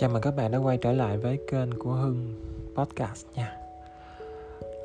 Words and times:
Chào 0.00 0.10
mừng 0.10 0.22
các 0.22 0.36
bạn 0.36 0.50
đã 0.50 0.58
quay 0.58 0.76
trở 0.76 0.92
lại 0.92 1.16
với 1.16 1.38
kênh 1.50 1.78
của 1.78 1.90
Hưng 1.90 2.34
Podcast 2.74 3.26
nha. 3.34 3.56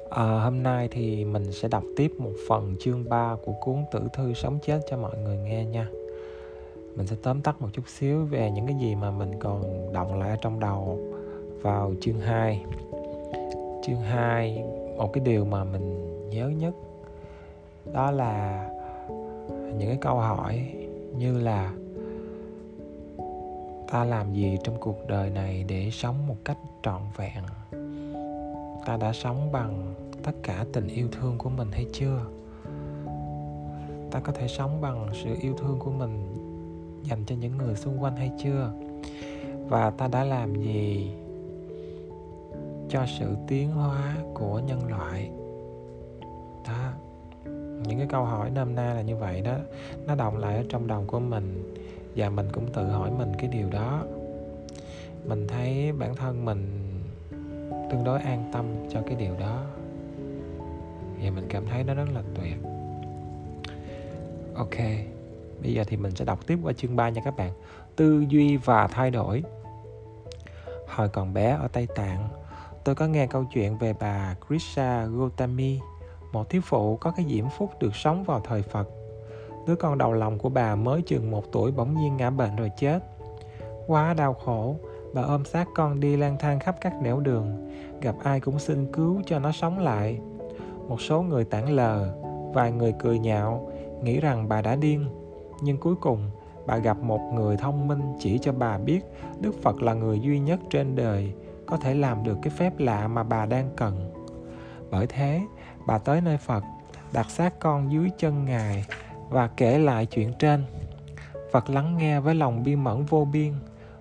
À, 0.10 0.24
Hôm 0.24 0.64
nay 0.64 0.88
thì 0.92 1.26
mình 1.26 1.52
sẽ 1.52 1.68
đọc 1.68 1.84
tiếp 1.98 2.12
một 2.18 2.32
phần 2.48 2.76
chương 2.80 3.10
3 3.10 3.36
của 3.46 3.52
cuốn 3.62 3.86
Tử 3.92 4.00
Thư 4.14 4.34
Sống 4.34 4.60
Chết 4.66 4.80
cho 4.90 4.98
mọi 4.98 5.18
người 5.18 5.38
nghe 5.38 5.66
nha. 5.66 5.88
Mình 6.96 7.08
sẽ 7.08 7.16
tóm 7.24 7.42
tắt 7.42 7.62
một 7.62 7.68
chút 7.74 7.82
xíu 7.88 8.26
về 8.26 8.52
những 8.52 8.68
cái 8.68 8.76
gì 8.82 8.96
mà 8.96 9.12
mình 9.12 9.40
còn 9.40 9.94
động 9.94 10.20
lại 10.20 10.38
trong 10.42 10.60
đầu 10.60 11.00
vào 11.62 11.94
chương 12.02 12.20
2 12.20 12.66
Chương 13.86 14.02
2, 14.02 14.64
một 14.98 15.14
cái 15.14 15.24
điều 15.24 15.46
mà 15.46 15.64
mình 15.64 16.30
nhớ 16.30 16.48
nhất 16.48 16.74
Đó 17.94 18.12
là 18.12 18.66
những 19.78 19.88
cái 19.88 19.98
câu 20.02 20.16
hỏi 20.16 20.72
như 21.18 21.40
là 21.40 21.74
ta 23.92 24.04
làm 24.04 24.34
gì 24.34 24.58
trong 24.64 24.78
cuộc 24.80 25.08
đời 25.08 25.30
này 25.30 25.66
để 25.68 25.90
sống 25.92 26.28
một 26.28 26.36
cách 26.46 26.58
trọn 26.84 27.02
vẹn? 27.18 27.44
Ta 28.86 28.98
đã 28.98 29.14
sống 29.14 29.52
bằng 29.52 29.94
tất 30.24 30.32
cả 30.44 30.66
tình 30.74 30.88
yêu 30.88 31.08
thương 31.12 31.38
của 31.38 31.50
mình 31.50 31.68
hay 31.72 31.86
chưa? 31.94 32.20
Ta 34.12 34.20
có 34.20 34.32
thể 34.32 34.48
sống 34.48 34.82
bằng 34.82 35.08
sự 35.24 35.36
yêu 35.42 35.54
thương 35.58 35.80
của 35.80 35.92
mình 35.92 36.36
dành 37.04 37.26
cho 37.26 37.36
những 37.36 37.58
người 37.58 37.76
xung 37.76 38.04
quanh 38.04 38.16
hay 38.16 38.32
chưa? 38.44 38.72
Và 39.68 39.90
ta 39.90 40.08
đã 40.08 40.24
làm 40.24 40.56
gì 40.56 41.12
cho 42.90 43.06
sự 43.20 43.36
tiến 43.48 43.72
hóa 43.72 44.16
của 44.34 44.60
nhân 44.60 44.88
loại? 44.88 45.30
Đó, 46.68 46.92
những 47.88 47.98
cái 47.98 48.08
câu 48.10 48.24
hỏi 48.24 48.50
nôm 48.50 48.76
na 48.76 48.94
là 48.94 49.02
như 49.02 49.16
vậy 49.16 49.42
đó. 49.42 49.58
Nó 50.08 50.16
động 50.16 50.38
lại 50.38 50.58
ở 50.58 50.64
trong 50.70 50.88
đầu 50.88 51.04
của 51.08 51.20
mình 51.20 51.76
và 52.16 52.30
mình 52.30 52.48
cũng 52.54 52.74
tự 52.74 52.88
hỏi 52.88 53.12
mình 53.12 53.32
cái 53.40 53.48
điều 53.48 53.70
đó. 53.70 54.04
Mình 55.26 55.48
thấy 55.48 55.92
bản 55.92 56.16
thân 56.16 56.46
mình 56.46 56.82
tương 57.92 58.04
đối 58.04 58.22
an 58.22 58.50
tâm 58.54 58.66
cho 58.92 59.02
cái 59.06 59.16
điều 59.16 59.36
đó. 59.40 59.64
Và 61.22 61.32
mình 61.32 61.46
cảm 61.50 61.66
thấy 61.66 61.84
nó 61.84 61.94
rất 61.94 62.08
là 62.14 62.22
tuyệt. 62.36 62.58
Ok, 64.56 64.78
bây 65.62 65.74
giờ 65.74 65.84
thì 65.88 65.98
mình 65.98 66.16
sẽ 66.16 66.26
đọc 66.26 66.48
tiếp 66.48 66.60
qua 66.64 66.74
chương 66.74 66.96
3 66.96 67.10
nha 67.10 67.22
các 67.26 67.38
bạn. 67.38 67.52
Tư 67.96 68.26
duy 68.30 68.58
và 68.58 68.88
thay 68.88 69.12
đổi. 69.12 69.44
Hồi 70.88 71.10
còn 71.10 71.34
bé 71.34 71.50
ở 71.50 71.68
tây 71.68 71.88
tạng, 71.96 72.30
tôi 72.84 72.96
có 72.96 73.08
nghe 73.08 73.28
câu 73.28 73.46
chuyện 73.54 73.78
về 73.78 73.94
bà 74.00 74.36
Krisha 74.48 75.06
Gotami, 75.06 75.80
một 76.32 76.50
thiếu 76.50 76.62
phụ 76.66 76.98
có 76.98 77.12
cái 77.12 77.26
diễm 77.30 77.46
phúc 77.58 77.72
được 77.80 77.96
sống 77.96 78.24
vào 78.24 78.40
thời 78.40 78.62
Phật. 78.62 78.90
Đứa 79.68 79.76
con 79.76 79.98
đầu 79.98 80.14
lòng 80.14 80.38
của 80.38 80.50
bà 80.50 80.76
mới 80.76 81.02
chừng 81.02 81.32
một 81.32 81.52
tuổi 81.52 81.72
bỗng 81.72 81.96
nhiên 81.98 82.18
ngã 82.18 82.30
bệnh 82.30 82.56
rồi 82.56 82.72
chết. 82.78 83.00
Quá 83.88 84.14
đau 84.14 84.34
khổ, 84.34 84.76
bà 85.14 85.22
ôm 85.22 85.46
xác 85.46 85.68
con 85.76 86.00
đi 86.00 86.18
lang 86.18 86.38
thang 86.40 86.60
khắp 86.60 86.76
các 86.82 86.94
nẻo 87.02 87.20
đường, 87.20 87.70
gặp 88.02 88.16
ai 88.24 88.40
cũng 88.40 88.60
xin 88.60 88.92
cứu 88.94 89.22
cho 89.26 89.40
nó 89.40 89.52
sống 89.52 89.80
lại. 89.80 90.20
Một 90.88 91.02
số 91.02 91.22
người 91.22 91.46
tản 91.46 91.70
lờ, 91.70 92.16
vài 92.54 92.72
người 92.72 92.94
cười 93.00 93.20
nhạo, 93.20 93.72
nghĩ 94.04 94.20
rằng 94.20 94.50
bà 94.50 94.62
đã 94.62 94.76
điên. 94.76 95.10
Nhưng 95.62 95.78
cuối 95.78 95.96
cùng, 95.96 96.30
bà 96.66 96.78
gặp 96.78 96.98
một 96.98 97.20
người 97.34 97.58
thông 97.58 97.88
minh 97.88 98.02
chỉ 98.20 98.38
cho 98.38 98.52
bà 98.52 98.78
biết 98.78 99.02
Đức 99.40 99.56
Phật 99.62 99.82
là 99.82 99.94
người 99.94 100.20
duy 100.20 100.40
nhất 100.40 100.60
trên 100.70 100.96
đời 100.96 101.34
có 101.66 101.78
thể 101.78 101.94
làm 101.94 102.24
được 102.24 102.38
cái 102.42 102.54
phép 102.58 102.80
lạ 102.80 103.08
mà 103.08 103.24
bà 103.24 103.46
đang 103.46 103.70
cần. 103.76 104.12
Bởi 104.92 105.08
thế, 105.08 105.42
bà 105.88 105.98
tới 105.98 106.22
nơi 106.22 106.38
Phật, 106.38 106.64
đặt 107.14 107.30
xác 107.30 107.60
con 107.60 107.92
dưới 107.92 108.10
chân 108.18 108.46
Ngài 108.46 108.86
và 109.30 109.48
kể 109.48 109.80
lại 109.80 110.06
chuyện 110.06 110.34
trên. 110.40 110.64
Phật 111.52 111.70
lắng 111.70 111.98
nghe 111.98 112.20
với 112.20 112.36
lòng 112.36 112.64
bi 112.64 112.76
mẫn 112.76 113.06
vô 113.06 113.26
biên, 113.26 113.54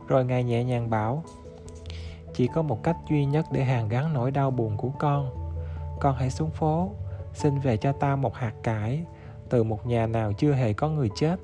rồi 0.09 0.25
ngài 0.25 0.45
nhẹ 0.45 0.65
nhàng 0.65 0.91
bảo, 0.91 1.25
chỉ 2.35 2.49
có 2.55 2.63
một 2.63 2.83
cách 2.83 2.97
duy 3.11 3.25
nhất 3.25 3.47
để 3.53 3.65
hàn 3.65 3.89
gắn 3.89 4.15
nỗi 4.15 4.31
đau 4.31 4.51
buồn 4.51 4.77
của 4.77 4.91
con. 4.99 5.31
Con 6.01 6.15
hãy 6.17 6.31
xuống 6.31 6.51
phố, 6.51 6.91
xin 7.35 7.59
về 7.59 7.77
cho 7.77 7.93
ta 7.93 8.17
một 8.17 8.35
hạt 8.35 8.53
cải 8.63 9.05
từ 9.49 9.63
một 9.63 9.87
nhà 9.87 10.07
nào 10.07 10.33
chưa 10.33 10.53
hề 10.53 10.73
có 10.73 10.89
người 10.89 11.09
chết. 11.17 11.37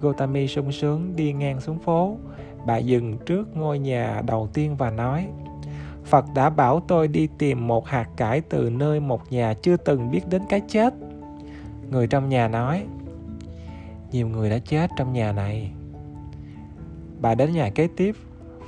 Gotami 0.00 0.48
sung 0.48 0.72
sướng 0.72 1.16
đi 1.16 1.32
ngang 1.32 1.60
xuống 1.60 1.78
phố. 1.78 2.16
Bà 2.66 2.76
dừng 2.76 3.18
trước 3.26 3.56
ngôi 3.56 3.78
nhà 3.78 4.22
đầu 4.26 4.48
tiên 4.54 4.76
và 4.76 4.90
nói, 4.90 5.28
phật 6.04 6.24
đã 6.34 6.50
bảo 6.50 6.80
tôi 6.88 7.08
đi 7.08 7.28
tìm 7.38 7.66
một 7.66 7.86
hạt 7.86 8.08
cải 8.16 8.40
từ 8.40 8.70
nơi 8.70 9.00
một 9.00 9.32
nhà 9.32 9.54
chưa 9.54 9.76
từng 9.76 10.10
biết 10.10 10.28
đến 10.28 10.42
cái 10.48 10.60
chết 10.68 10.94
người 11.92 12.06
trong 12.06 12.28
nhà 12.28 12.48
nói, 12.48 12.86
nhiều 14.12 14.28
người 14.28 14.50
đã 14.50 14.58
chết 14.58 14.90
trong 14.96 15.12
nhà 15.12 15.32
này. 15.32 15.70
Bà 17.20 17.34
đến 17.34 17.52
nhà 17.52 17.70
kế 17.70 17.88
tiếp 17.96 18.16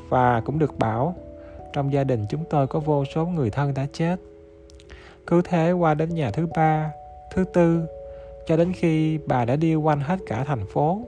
và 0.08 0.40
cũng 0.40 0.58
được 0.58 0.78
bảo, 0.78 1.14
trong 1.72 1.92
gia 1.92 2.04
đình 2.04 2.26
chúng 2.30 2.44
tôi 2.50 2.66
có 2.66 2.80
vô 2.80 3.04
số 3.04 3.26
người 3.26 3.50
thân 3.50 3.74
đã 3.74 3.86
chết. 3.92 4.16
Cứ 5.26 5.42
thế 5.44 5.72
qua 5.72 5.94
đến 5.94 6.14
nhà 6.14 6.30
thứ 6.30 6.46
ba, 6.56 6.90
thứ 7.32 7.44
tư, 7.44 7.86
cho 8.46 8.56
đến 8.56 8.72
khi 8.72 9.18
bà 9.18 9.44
đã 9.44 9.56
đi 9.56 9.74
quanh 9.74 10.00
hết 10.00 10.18
cả 10.26 10.44
thành 10.44 10.66
phố 10.66 11.00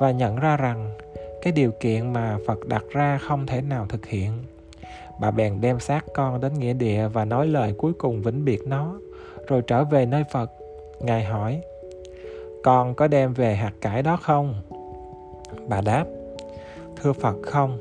và 0.00 0.10
nhận 0.10 0.36
ra 0.36 0.56
rằng 0.56 0.94
cái 1.42 1.52
điều 1.52 1.72
kiện 1.80 2.12
mà 2.12 2.38
phật 2.46 2.66
đặt 2.66 2.84
ra 2.90 3.18
không 3.18 3.46
thể 3.46 3.60
nào 3.60 3.86
thực 3.88 4.06
hiện. 4.06 4.32
Bà 5.20 5.30
bèn 5.30 5.60
đem 5.60 5.80
xác 5.80 6.04
con 6.14 6.40
đến 6.40 6.54
nghĩa 6.54 6.72
địa 6.72 7.08
và 7.08 7.24
nói 7.24 7.46
lời 7.46 7.74
cuối 7.78 7.92
cùng 7.92 8.22
vĩnh 8.22 8.44
biệt 8.44 8.60
nó, 8.66 8.98
rồi 9.48 9.62
trở 9.66 9.84
về 9.84 10.06
nơi 10.06 10.24
phật 10.32 10.50
ngài 11.02 11.24
hỏi, 11.24 11.60
con 12.62 12.94
có 12.94 13.08
đem 13.08 13.34
về 13.34 13.54
hạt 13.54 13.72
cải 13.80 14.02
đó 14.02 14.16
không? 14.16 14.54
Bà 15.68 15.80
đáp, 15.80 16.04
thưa 16.96 17.12
phật, 17.12 17.36
không. 17.42 17.78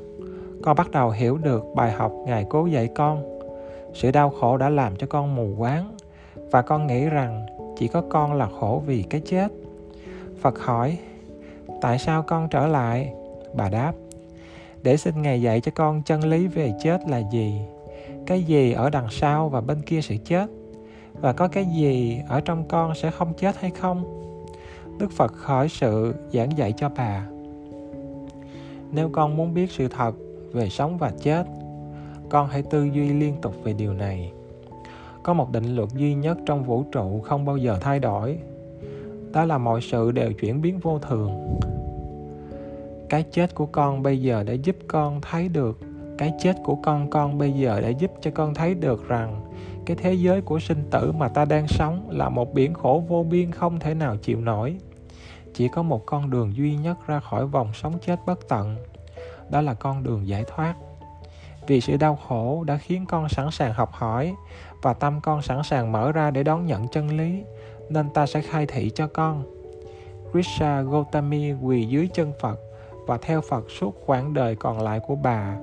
Con 0.64 0.76
bắt 0.76 0.92
đầu 0.92 1.10
hiểu 1.10 1.38
được 1.38 1.64
bài 1.76 1.92
học 1.92 2.14
ngài 2.26 2.46
cố 2.50 2.66
dạy 2.66 2.90
con. 2.96 3.40
Sự 3.94 4.12
đau 4.12 4.30
khổ 4.30 4.58
đã 4.58 4.70
làm 4.70 4.96
cho 4.96 5.08
con 5.08 5.36
mù 5.36 5.56
quáng, 5.58 5.96
và 6.36 6.62
con 6.62 6.88
nghĩ 6.88 7.06
rằng 7.06 7.46
chỉ 7.78 7.88
có 7.88 8.04
con 8.10 8.34
là 8.34 8.48
khổ 8.60 8.84
vì 8.86 9.04
cái 9.04 9.22
chết. 9.26 9.48
Phật 10.42 10.60
hỏi, 10.60 10.98
tại 11.82 12.00
sao 12.00 12.24
con 12.24 12.50
trở 12.50 12.68
lại? 12.68 13.14
Bà 13.54 13.70
đáp, 13.70 13.94
để 14.84 14.98
xin 14.98 15.22
ngài 15.22 15.42
dạy 15.42 15.62
cho 15.62 15.72
con 15.76 16.02
chân 16.04 16.24
lý 16.24 16.48
về 16.48 16.74
chết 16.84 17.02
là 17.08 17.22
gì? 17.32 17.62
Cái 18.26 18.44
gì 18.44 18.72
ở 18.72 18.90
đằng 18.90 19.08
sau 19.10 19.50
và 19.50 19.62
bên 19.62 19.82
kia 19.82 20.02
sự 20.02 20.16
chết? 20.26 20.46
Và 21.22 21.34
có 21.34 21.48
cái 21.48 21.66
gì 21.66 22.22
ở 22.28 22.42
trong 22.42 22.68
con 22.68 22.96
sẽ 22.96 23.12
không 23.12 23.34
chết 23.34 23.58
hay 23.60 23.72
không? 23.72 24.22
Đức 25.00 25.12
phật 25.12 25.34
khởi 25.34 25.70
sự 25.70 26.16
giảng 26.34 26.58
dạy 26.58 26.74
cho 26.78 26.90
bà. 26.98 27.28
Nếu 28.92 29.10
con 29.14 29.38
muốn 29.38 29.54
biết 29.54 29.72
sự 29.72 29.88
thật 29.88 30.16
về 30.54 30.70
sống 30.70 30.98
và 30.98 31.12
chết, 31.22 31.46
con 32.30 32.48
hãy 32.48 32.62
tư 32.62 32.84
duy 32.84 33.10
liên 33.10 33.36
tục 33.42 33.56
về 33.64 33.74
điều 33.74 33.94
này. 33.94 34.32
Có 35.24 35.34
một 35.34 35.52
định 35.52 35.76
luật 35.76 35.90
duy 35.90 36.14
nhất 36.14 36.38
trong 36.46 36.64
vũ 36.64 36.84
trụ 36.92 37.22
không 37.22 37.46
bao 37.46 37.58
giờ 37.58 37.78
thay 37.82 38.00
đổi. 38.00 38.38
Đó 39.32 39.46
là 39.46 39.58
mọi 39.58 39.82
sự 39.82 40.12
đều 40.12 40.34
chuyển 40.34 40.62
biến 40.62 40.80
vô 40.80 41.00
thường. 41.00 41.58
Cái 43.10 43.26
chết 43.32 43.56
của 43.56 43.66
con 43.66 44.04
bây 44.04 44.22
giờ 44.22 44.44
đã 44.44 44.54
giúp 44.54 44.76
con 44.88 45.22
thấy 45.22 45.50
được, 45.50 45.80
cái 46.18 46.34
chết 46.40 46.56
của 46.64 46.76
con 46.76 47.10
con 47.10 47.38
bây 47.38 47.52
giờ 47.52 47.82
đã 47.82 47.90
giúp 47.90 48.12
cho 48.22 48.32
con 48.32 48.54
thấy 48.54 48.74
được 48.74 49.08
rằng 49.08 49.42
cái 49.86 49.98
thế 49.98 50.14
giới 50.14 50.42
của 50.42 50.60
sinh 50.60 50.84
tử 50.92 51.12
mà 51.12 51.28
ta 51.28 51.46
đang 51.46 51.68
sống 51.68 52.10
là 52.10 52.30
một 52.30 52.54
biển 52.54 52.74
khổ 52.74 53.04
vô 53.08 53.24
biên 53.24 53.52
không 53.52 53.80
thể 53.80 53.94
nào 53.94 54.18
chịu 54.18 54.42
nổi. 54.42 54.78
Chỉ 55.54 55.68
có 55.68 55.84
một 55.84 56.06
con 56.06 56.30
đường 56.30 56.56
duy 56.56 56.76
nhất 56.76 56.98
ra 57.08 57.20
khỏi 57.20 57.46
vòng 57.46 57.72
sống 57.74 57.94
chết 58.06 58.20
bất 58.26 58.48
tận, 58.50 58.76
đó 59.50 59.62
là 59.62 59.74
con 59.74 60.04
đường 60.04 60.28
giải 60.28 60.46
thoát. 60.48 60.76
Vì 61.68 61.82
sự 61.82 61.98
đau 61.98 62.16
khổ 62.28 62.64
đã 62.64 62.78
khiến 62.78 63.06
con 63.06 63.30
sẵn 63.30 63.52
sàng 63.52 63.74
học 63.74 63.92
hỏi 63.94 64.36
và 64.82 64.94
tâm 64.94 65.20
con 65.22 65.42
sẵn 65.42 65.64
sàng 65.64 65.92
mở 65.92 66.12
ra 66.12 66.32
để 66.32 66.44
đón 66.44 66.66
nhận 66.66 66.88
chân 66.88 67.18
lý, 67.18 67.44
nên 67.90 68.10
ta 68.10 68.26
sẽ 68.26 68.42
khai 68.42 68.66
thị 68.66 68.92
cho 68.96 69.08
con. 69.08 69.44
Krishna 70.32 70.82
Gotami 70.82 71.54
quỳ 71.54 71.86
dưới 71.86 72.10
chân 72.14 72.34
Phật 72.42 72.60
và 73.08 73.18
theo 73.22 73.42
Phật 73.42 73.72
suốt 73.72 73.96
quãng 74.06 74.34
đời 74.34 74.56
còn 74.56 74.82
lại 74.82 75.00
của 75.00 75.16
bà. 75.16 75.56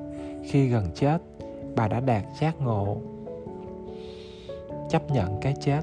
Khi 0.50 0.68
gần 0.68 0.90
chết, 0.94 1.18
bà 1.76 1.88
đã 1.88 2.00
đạt 2.00 2.22
giác 2.40 2.60
ngộ 2.60 2.96
chấp 4.88 5.10
nhận 5.10 5.40
cái 5.40 5.54
chết. 5.60 5.80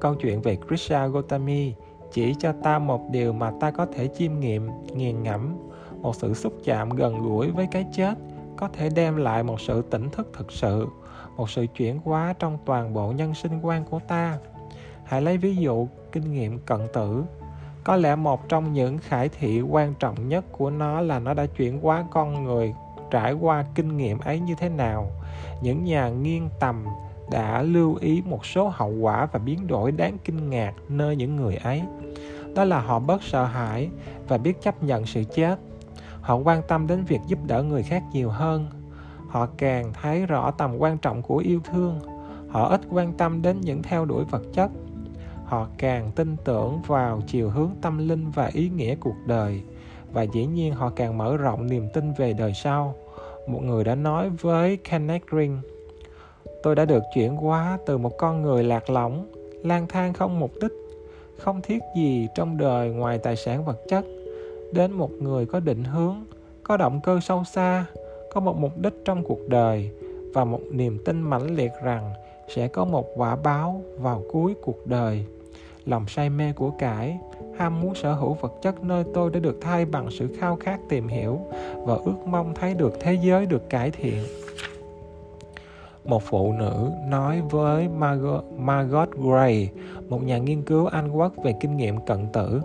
Câu 0.00 0.14
chuyện 0.14 0.42
về 0.42 0.56
Krisha 0.68 1.06
Gotami 1.06 1.74
chỉ 2.12 2.34
cho 2.38 2.52
ta 2.62 2.78
một 2.78 3.00
điều 3.10 3.32
mà 3.32 3.52
ta 3.60 3.70
có 3.70 3.86
thể 3.86 4.08
chiêm 4.18 4.40
nghiệm, 4.40 4.68
nghiền 4.94 5.22
ngẫm, 5.22 5.56
một 6.02 6.16
sự 6.16 6.34
xúc 6.34 6.52
chạm 6.64 6.90
gần 6.90 7.22
gũi 7.22 7.50
với 7.50 7.68
cái 7.70 7.86
chết, 7.92 8.14
có 8.56 8.68
thể 8.68 8.88
đem 8.94 9.16
lại 9.16 9.42
một 9.42 9.60
sự 9.60 9.82
tỉnh 9.82 10.10
thức 10.10 10.30
thực 10.32 10.52
sự, 10.52 10.86
một 11.36 11.50
sự 11.50 11.66
chuyển 11.76 11.98
hóa 12.04 12.34
trong 12.38 12.58
toàn 12.64 12.94
bộ 12.94 13.12
nhân 13.12 13.34
sinh 13.34 13.60
quan 13.62 13.84
của 13.84 14.00
ta. 14.08 14.38
Hãy 15.04 15.22
lấy 15.22 15.36
ví 15.38 15.56
dụ 15.56 15.88
kinh 16.12 16.32
nghiệm 16.32 16.58
cận 16.58 16.80
tử. 16.92 17.24
Có 17.84 17.96
lẽ 17.96 18.16
một 18.16 18.48
trong 18.48 18.72
những 18.72 18.98
khải 18.98 19.28
thị 19.28 19.60
quan 19.60 19.94
trọng 19.98 20.28
nhất 20.28 20.44
của 20.52 20.70
nó 20.70 21.00
là 21.00 21.18
nó 21.18 21.34
đã 21.34 21.46
chuyển 21.46 21.80
hóa 21.80 22.04
con 22.10 22.44
người, 22.44 22.74
trải 23.10 23.32
qua 23.32 23.64
kinh 23.74 23.96
nghiệm 23.96 24.18
ấy 24.18 24.40
như 24.40 24.54
thế 24.58 24.68
nào. 24.68 25.10
Những 25.62 25.84
nhà 25.84 26.08
nghiên 26.08 26.48
tầm 26.60 26.84
đã 27.30 27.62
lưu 27.62 27.96
ý 28.00 28.22
một 28.26 28.46
số 28.46 28.68
hậu 28.68 28.90
quả 28.90 29.28
và 29.32 29.38
biến 29.38 29.66
đổi 29.66 29.92
đáng 29.92 30.18
kinh 30.24 30.50
ngạc 30.50 30.72
nơi 30.88 31.16
những 31.16 31.36
người 31.36 31.56
ấy. 31.56 31.82
Đó 32.54 32.64
là 32.64 32.80
họ 32.80 32.98
bớt 32.98 33.22
sợ 33.22 33.44
hãi 33.44 33.88
và 34.28 34.38
biết 34.38 34.62
chấp 34.62 34.82
nhận 34.82 35.06
sự 35.06 35.24
chết. 35.34 35.58
Họ 36.20 36.36
quan 36.36 36.62
tâm 36.68 36.86
đến 36.86 37.04
việc 37.04 37.20
giúp 37.26 37.38
đỡ 37.46 37.62
người 37.62 37.82
khác 37.82 38.02
nhiều 38.12 38.30
hơn. 38.30 38.66
Họ 39.28 39.48
càng 39.58 39.92
thấy 40.02 40.26
rõ 40.26 40.50
tầm 40.50 40.76
quan 40.78 40.98
trọng 40.98 41.22
của 41.22 41.36
yêu 41.36 41.60
thương. 41.64 42.00
Họ 42.48 42.68
ít 42.68 42.80
quan 42.90 43.12
tâm 43.12 43.42
đến 43.42 43.60
những 43.60 43.82
theo 43.82 44.04
đuổi 44.04 44.24
vật 44.24 44.42
chất. 44.52 44.70
Họ 45.44 45.68
càng 45.78 46.10
tin 46.16 46.36
tưởng 46.44 46.82
vào 46.86 47.20
chiều 47.26 47.50
hướng 47.50 47.70
tâm 47.82 48.08
linh 48.08 48.30
và 48.30 48.46
ý 48.46 48.68
nghĩa 48.68 48.94
cuộc 48.94 49.16
đời. 49.26 49.62
Và 50.12 50.22
dĩ 50.22 50.46
nhiên 50.46 50.74
họ 50.74 50.90
càng 50.96 51.18
mở 51.18 51.36
rộng 51.36 51.66
niềm 51.66 51.88
tin 51.94 52.12
về 52.12 52.32
đời 52.32 52.52
sau. 52.54 52.94
Một 53.48 53.62
người 53.62 53.84
đã 53.84 53.94
nói 53.94 54.30
với 54.30 54.76
Kenneth 54.76 55.26
Green 55.26 55.58
tôi 56.66 56.74
đã 56.74 56.84
được 56.84 57.02
chuyển 57.14 57.36
hóa 57.36 57.78
từ 57.86 57.98
một 57.98 58.18
con 58.18 58.42
người 58.42 58.64
lạc 58.64 58.90
lõng, 58.90 59.26
lang 59.62 59.86
thang 59.86 60.12
không 60.12 60.40
mục 60.40 60.50
đích, 60.60 60.72
không 61.38 61.62
thiết 61.62 61.82
gì 61.96 62.28
trong 62.34 62.56
đời 62.56 62.90
ngoài 62.90 63.18
tài 63.18 63.36
sản 63.36 63.64
vật 63.64 63.80
chất, 63.88 64.04
đến 64.72 64.92
một 64.92 65.10
người 65.10 65.46
có 65.46 65.60
định 65.60 65.84
hướng, 65.84 66.16
có 66.62 66.76
động 66.76 67.00
cơ 67.04 67.20
sâu 67.22 67.44
xa, 67.44 67.86
có 68.32 68.40
một 68.40 68.56
mục 68.56 68.78
đích 68.78 68.92
trong 69.04 69.24
cuộc 69.24 69.48
đời 69.48 69.90
và 70.34 70.44
một 70.44 70.60
niềm 70.70 70.98
tin 71.04 71.20
mãnh 71.20 71.56
liệt 71.56 71.72
rằng 71.82 72.12
sẽ 72.48 72.68
có 72.68 72.84
một 72.84 73.06
quả 73.14 73.36
báo 73.36 73.82
vào 73.98 74.22
cuối 74.32 74.54
cuộc 74.62 74.86
đời. 74.86 75.24
Lòng 75.84 76.04
say 76.08 76.30
mê 76.30 76.52
của 76.52 76.70
cải, 76.70 77.18
ham 77.58 77.80
muốn 77.80 77.94
sở 77.94 78.12
hữu 78.12 78.34
vật 78.34 78.52
chất 78.62 78.84
nơi 78.84 79.04
tôi 79.14 79.30
đã 79.30 79.40
được 79.40 79.58
thay 79.60 79.84
bằng 79.84 80.08
sự 80.10 80.28
khao 80.40 80.56
khát 80.56 80.80
tìm 80.88 81.08
hiểu 81.08 81.40
và 81.74 81.94
ước 82.04 82.26
mong 82.26 82.54
thấy 82.54 82.74
được 82.74 82.92
thế 83.00 83.18
giới 83.22 83.46
được 83.46 83.70
cải 83.70 83.90
thiện 83.90 84.24
một 86.08 86.22
phụ 86.22 86.52
nữ 86.52 86.90
nói 87.08 87.42
với 87.50 87.88
Margot, 87.88 88.44
Margot 88.58 89.08
Gray, 89.10 89.70
một 90.08 90.22
nhà 90.22 90.38
nghiên 90.38 90.62
cứu 90.62 90.86
Anh 90.86 91.10
Quốc 91.10 91.32
về 91.44 91.54
kinh 91.60 91.76
nghiệm 91.76 92.00
cận 92.06 92.26
tử. 92.32 92.60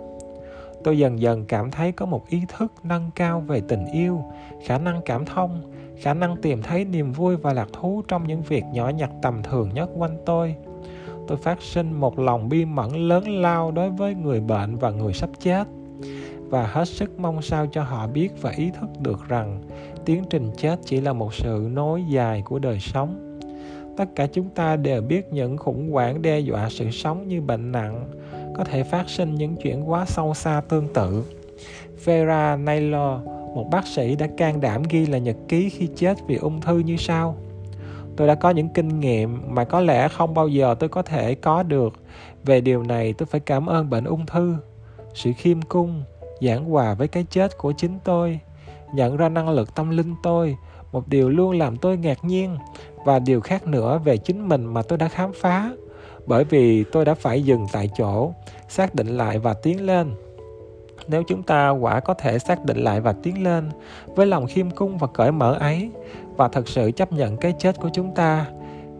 Tôi 0.84 0.98
dần 0.98 1.20
dần 1.20 1.44
cảm 1.44 1.70
thấy 1.70 1.92
có 1.92 2.06
một 2.06 2.28
ý 2.28 2.42
thức 2.58 2.72
nâng 2.82 3.10
cao 3.14 3.40
về 3.40 3.62
tình 3.68 3.84
yêu, 3.92 4.22
khả 4.64 4.78
năng 4.78 5.00
cảm 5.04 5.24
thông, 5.24 5.62
khả 6.00 6.14
năng 6.14 6.36
tìm 6.36 6.62
thấy 6.62 6.84
niềm 6.84 7.12
vui 7.12 7.36
và 7.36 7.52
lạc 7.52 7.68
thú 7.72 8.02
trong 8.08 8.26
những 8.26 8.42
việc 8.42 8.64
nhỏ 8.72 8.88
nhặt 8.88 9.10
tầm 9.22 9.42
thường 9.42 9.70
nhất 9.74 9.90
quanh 9.96 10.16
tôi. 10.26 10.54
Tôi 11.28 11.38
phát 11.38 11.62
sinh 11.62 11.92
một 11.92 12.18
lòng 12.18 12.48
bi 12.48 12.64
mẫn 12.64 13.08
lớn 13.08 13.28
lao 13.28 13.70
đối 13.70 13.90
với 13.90 14.14
người 14.14 14.40
bệnh 14.40 14.76
và 14.76 14.90
người 14.90 15.12
sắp 15.12 15.30
chết 15.40 15.68
và 16.52 16.66
hết 16.66 16.88
sức 16.88 17.18
mong 17.18 17.42
sao 17.42 17.66
cho 17.66 17.82
họ 17.82 18.06
biết 18.06 18.42
và 18.42 18.50
ý 18.50 18.70
thức 18.70 18.88
được 19.00 19.28
rằng 19.28 19.62
tiến 20.04 20.24
trình 20.30 20.50
chết 20.56 20.76
chỉ 20.84 21.00
là 21.00 21.12
một 21.12 21.34
sự 21.34 21.68
nối 21.72 22.04
dài 22.08 22.42
của 22.42 22.58
đời 22.58 22.80
sống 22.80 23.31
tất 23.96 24.04
cả 24.16 24.26
chúng 24.26 24.48
ta 24.48 24.76
đều 24.76 25.02
biết 25.02 25.32
những 25.32 25.56
khủng 25.56 25.90
hoảng 25.90 26.22
đe 26.22 26.38
dọa 26.38 26.68
sự 26.70 26.90
sống 26.90 27.28
như 27.28 27.40
bệnh 27.40 27.72
nặng 27.72 28.10
có 28.54 28.64
thể 28.64 28.82
phát 28.82 29.08
sinh 29.08 29.34
những 29.34 29.56
chuyển 29.56 29.82
hóa 29.82 30.04
sâu 30.06 30.34
xa 30.34 30.62
tương 30.68 30.88
tự. 30.94 31.24
Vera 32.04 32.56
naylor, 32.56 33.20
một 33.54 33.66
bác 33.70 33.86
sĩ 33.86 34.16
đã 34.16 34.26
can 34.36 34.60
đảm 34.60 34.82
ghi 34.90 35.06
là 35.06 35.18
nhật 35.18 35.36
ký 35.48 35.68
khi 35.68 35.88
chết 35.96 36.18
vì 36.26 36.36
ung 36.36 36.60
thư 36.60 36.78
như 36.78 36.96
sau. 36.96 37.36
Tôi 38.16 38.28
đã 38.28 38.34
có 38.34 38.50
những 38.50 38.68
kinh 38.68 39.00
nghiệm 39.00 39.38
mà 39.48 39.64
có 39.64 39.80
lẽ 39.80 40.08
không 40.08 40.34
bao 40.34 40.48
giờ 40.48 40.74
tôi 40.78 40.88
có 40.88 41.02
thể 41.02 41.34
có 41.34 41.62
được. 41.62 41.92
Về 42.44 42.60
điều 42.60 42.82
này 42.82 43.12
tôi 43.12 43.26
phải 43.26 43.40
cảm 43.40 43.66
ơn 43.66 43.90
bệnh 43.90 44.04
ung 44.04 44.26
thư, 44.26 44.54
sự 45.14 45.32
khiêm 45.36 45.62
cung, 45.62 46.02
giảng 46.40 46.64
hòa 46.64 46.94
với 46.94 47.08
cái 47.08 47.26
chết 47.30 47.58
của 47.58 47.72
chính 47.72 47.98
tôi, 48.04 48.40
nhận 48.94 49.16
ra 49.16 49.28
năng 49.28 49.48
lực 49.48 49.74
tâm 49.74 49.90
linh 49.90 50.14
tôi. 50.22 50.56
Một 50.92 51.08
điều 51.08 51.28
luôn 51.28 51.58
làm 51.58 51.76
tôi 51.76 51.96
ngạc 51.96 52.24
nhiên 52.24 52.56
và 53.04 53.18
điều 53.18 53.40
khác 53.40 53.66
nữa 53.66 54.00
về 54.04 54.16
chính 54.16 54.48
mình 54.48 54.64
mà 54.64 54.82
tôi 54.82 54.98
đã 54.98 55.08
khám 55.08 55.32
phá, 55.40 55.70
bởi 56.26 56.44
vì 56.44 56.84
tôi 56.84 57.04
đã 57.04 57.14
phải 57.14 57.42
dừng 57.42 57.66
tại 57.72 57.90
chỗ, 57.96 58.32
xác 58.68 58.94
định 58.94 59.16
lại 59.16 59.38
và 59.38 59.54
tiến 59.54 59.86
lên. 59.86 60.14
Nếu 61.08 61.22
chúng 61.22 61.42
ta 61.42 61.70
quả 61.70 62.00
có 62.00 62.14
thể 62.14 62.38
xác 62.38 62.64
định 62.64 62.78
lại 62.78 63.00
và 63.00 63.14
tiến 63.22 63.44
lên 63.44 63.70
với 64.06 64.26
lòng 64.26 64.46
khiêm 64.46 64.70
cung 64.70 64.98
và 64.98 65.06
cởi 65.06 65.32
mở 65.32 65.54
ấy, 65.54 65.90
và 66.36 66.48
thật 66.48 66.68
sự 66.68 66.90
chấp 66.90 67.12
nhận 67.12 67.36
cái 67.36 67.54
chết 67.58 67.80
của 67.80 67.90
chúng 67.92 68.14
ta, 68.14 68.46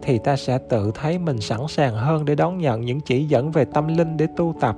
thì 0.01 0.17
ta 0.17 0.35
sẽ 0.35 0.57
tự 0.57 0.91
thấy 0.95 1.17
mình 1.17 1.41
sẵn 1.41 1.59
sàng 1.69 1.95
hơn 1.95 2.25
để 2.25 2.35
đón 2.35 2.57
nhận 2.57 2.81
những 2.81 3.01
chỉ 3.01 3.23
dẫn 3.23 3.51
về 3.51 3.65
tâm 3.65 3.97
linh 3.97 4.17
để 4.17 4.27
tu 4.37 4.55
tập. 4.61 4.75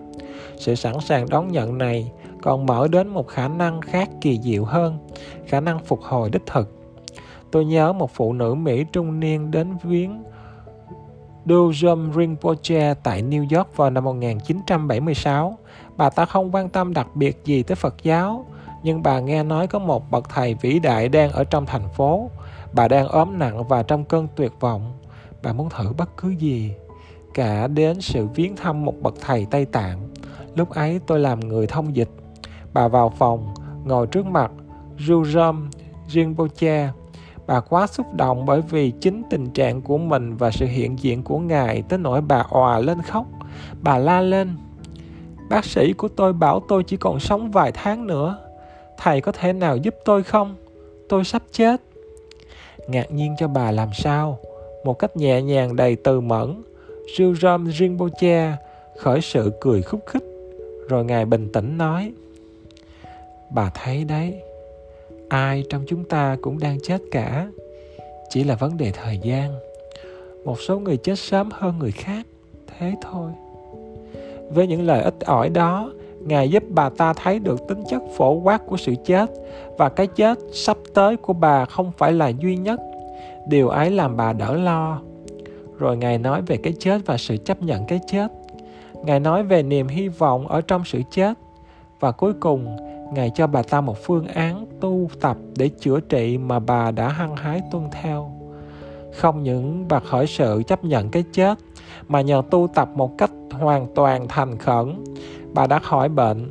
Sự 0.58 0.76
sẵn 0.76 1.00
sàng 1.00 1.30
đón 1.30 1.52
nhận 1.52 1.78
này 1.78 2.12
còn 2.42 2.66
mở 2.66 2.88
đến 2.92 3.08
một 3.08 3.28
khả 3.28 3.48
năng 3.48 3.82
khác 3.82 4.10
kỳ 4.22 4.40
diệu 4.44 4.64
hơn, 4.64 4.98
khả 5.46 5.60
năng 5.60 5.80
phục 5.80 6.02
hồi 6.02 6.30
đích 6.30 6.46
thực 6.46 6.85
tôi 7.56 7.66
nhớ 7.66 7.94
một 7.94 8.12
phụ 8.14 8.34
nữ 8.34 8.54
mỹ 8.54 8.86
trung 8.92 9.20
niên 9.20 9.52
đến 9.52 9.78
viếng 9.84 10.24
Dojom 11.46 12.14
Rinpoche 12.14 12.94
tại 12.94 13.24
New 13.24 13.58
York 13.58 13.78
vào 13.78 13.90
năm 13.90 14.04
1976. 14.04 15.58
Bà 15.98 16.10
ta 16.10 16.26
không 16.26 16.56
quan 16.56 16.70
tâm 16.70 16.94
đặc 16.94 17.08
biệt 17.16 17.42
gì 17.46 17.64
tới 17.64 17.76
Phật 17.76 17.96
giáo, 18.04 18.46
nhưng 18.84 19.04
bà 19.04 19.20
nghe 19.20 19.44
nói 19.44 19.68
có 19.68 19.80
một 19.80 20.12
bậc 20.12 20.30
thầy 20.30 20.54
vĩ 20.54 20.80
đại 20.80 21.10
đang 21.10 21.32
ở 21.32 21.44
trong 21.44 21.66
thành 21.66 21.90
phố. 21.90 22.30
Bà 22.74 22.88
đang 22.88 23.08
ốm 23.08 23.40
nặng 23.40 23.68
và 23.68 23.84
trong 23.84 24.06
cơn 24.06 24.28
tuyệt 24.36 24.52
vọng. 24.60 24.94
Bà 25.44 25.54
muốn 25.54 25.70
thử 25.70 25.94
bất 25.98 26.18
cứ 26.18 26.30
gì, 26.30 26.74
cả 27.34 27.68
đến 27.68 28.02
sự 28.02 28.28
viếng 28.28 28.56
thăm 28.56 28.86
một 28.86 28.96
bậc 29.02 29.16
thầy 29.22 29.48
Tây 29.52 29.66
Tạng. 29.66 30.00
Lúc 30.56 30.70
ấy 30.70 31.00
tôi 31.08 31.20
làm 31.20 31.40
người 31.40 31.68
thông 31.68 31.96
dịch. 31.96 32.10
Bà 32.74 32.88
vào 32.88 33.10
phòng, 33.10 33.54
ngồi 33.86 34.08
trước 34.08 34.26
mặt 34.26 34.52
Jujom 34.98 35.70
Rinpoche. 36.08 36.90
Bà 37.48 37.60
quá 37.60 37.88
xúc 37.88 38.06
động 38.14 38.46
bởi 38.46 38.62
vì 38.62 38.92
chính 38.92 39.24
tình 39.30 39.50
trạng 39.50 39.82
của 39.82 39.98
mình 39.98 40.38
và 40.38 40.52
sự 40.52 40.66
hiện 40.66 41.00
diện 41.00 41.24
của 41.24 41.40
Ngài 41.40 41.84
tới 41.90 42.00
nỗi 42.00 42.22
bà 42.22 42.46
òa 42.50 42.80
lên 42.80 43.02
khóc. 43.02 43.26
Bà 43.82 43.98
la 43.98 44.22
lên. 44.22 44.58
Bác 45.50 45.66
sĩ 45.66 45.94
của 45.94 46.08
tôi 46.08 46.34
bảo 46.34 46.60
tôi 46.68 46.84
chỉ 46.84 46.98
còn 46.98 47.20
sống 47.20 47.52
vài 47.52 47.72
tháng 47.72 48.08
nữa. 48.08 48.38
Thầy 48.98 49.22
có 49.22 49.32
thể 49.32 49.54
nào 49.54 49.78
giúp 49.78 49.96
tôi 50.06 50.24
không? 50.24 50.56
Tôi 51.10 51.24
sắp 51.24 51.44
chết. 51.52 51.82
Ngạc 52.88 53.12
nhiên 53.12 53.36
cho 53.40 53.48
bà 53.48 53.72
làm 53.72 53.90
sao? 53.94 54.40
Một 54.86 55.00
cách 55.00 55.18
nhẹ 55.18 55.42
nhàng 55.42 55.76
đầy 55.76 55.96
từ 55.96 56.22
mẫn, 56.22 56.64
Sujam 57.18 57.72
Rinpoche 57.72 58.56
khởi 58.98 59.22
sự 59.22 59.52
cười 59.62 59.82
khúc 59.82 60.02
khích. 60.06 60.24
Rồi 60.90 61.06
Ngài 61.06 61.26
bình 61.26 61.50
tĩnh 61.54 61.78
nói, 61.78 62.12
Bà 63.50 63.72
thấy 63.74 64.04
đấy, 64.04 64.42
ai 65.30 65.64
trong 65.70 65.84
chúng 65.88 66.04
ta 66.04 66.38
cũng 66.42 66.60
đang 66.60 66.78
chết 66.84 67.02
cả. 67.12 67.48
Chỉ 68.30 68.44
là 68.44 68.56
vấn 68.56 68.78
đề 68.78 68.92
thời 68.92 69.20
gian. 69.24 69.52
Một 70.46 70.60
số 70.62 70.80
người 70.80 70.98
chết 70.98 71.20
sớm 71.20 71.50
hơn 71.54 71.80
người 71.80 71.92
khác. 71.92 72.26
Thế 72.68 72.94
thôi. 73.02 73.32
Với 74.50 74.68
những 74.68 74.82
lời 74.82 75.02
ít 75.02 75.16
ỏi 75.26 75.50
đó, 75.50 75.92
ngài 76.20 76.50
giúp 76.50 76.64
bà 76.70 76.90
ta 76.90 77.14
thấy 77.14 77.40
được 77.40 77.68
tính 77.68 77.84
chất 77.90 78.02
phổ 78.18 78.34
quát 78.34 78.62
của 78.68 78.78
sự 78.78 78.94
chết. 79.06 79.32
Và 79.78 79.90
cái 79.90 80.08
chết 80.08 80.40
sắp 80.54 80.78
tới 80.94 81.18
của 81.18 81.34
bà 81.34 81.66
không 81.66 81.92
phải 81.98 82.14
là 82.14 82.28
duy 82.28 82.56
nhất. 82.56 82.80
Điều 83.48 83.70
ấy 83.70 83.92
làm 83.92 84.18
bà 84.18 84.34
đỡ 84.34 84.58
lo. 84.58 85.02
Rồi 85.80 85.98
ngài 85.98 86.18
nói 86.18 86.42
về 86.42 86.58
cái 86.58 86.74
chết 86.80 87.02
và 87.06 87.18
sự 87.18 87.38
chấp 87.38 87.62
nhận 87.62 87.86
cái 87.86 88.00
chết. 88.08 88.28
Ngài 89.06 89.20
nói 89.20 89.44
về 89.44 89.64
niềm 89.64 89.88
hy 89.88 90.08
vọng 90.08 90.48
ở 90.48 90.62
trong 90.62 90.86
sự 90.86 91.02
chết. 91.12 91.34
Và 92.00 92.12
cuối 92.12 92.34
cùng 92.40 92.78
Ngài 93.14 93.32
cho 93.36 93.48
bà 93.48 93.62
ta 93.62 93.82
một 93.82 93.98
phương 94.04 94.28
án 94.28 94.66
tu 94.82 95.10
tập 95.22 95.38
để 95.58 95.70
chữa 95.80 96.00
trị 96.00 96.38
mà 96.38 96.60
bà 96.60 96.92
đã 96.92 97.10
hăng 97.10 97.36
hái 97.36 97.62
tuân 97.72 97.84
theo. 97.92 98.32
Không 99.14 99.44
những 99.44 99.86
bà 99.90 100.00
khởi 100.00 100.28
sự 100.28 100.64
chấp 100.68 100.84
nhận 100.84 101.10
cái 101.10 101.24
chết, 101.32 101.58
mà 102.08 102.22
nhờ 102.22 102.42
tu 102.52 102.68
tập 102.74 102.90
một 102.96 103.18
cách 103.18 103.32
hoàn 103.52 103.88
toàn 103.96 104.28
thành 104.28 104.58
khẩn, 104.58 105.04
bà 105.54 105.68
đã 105.68 105.80
khỏi 105.80 106.10
bệnh. 106.10 106.50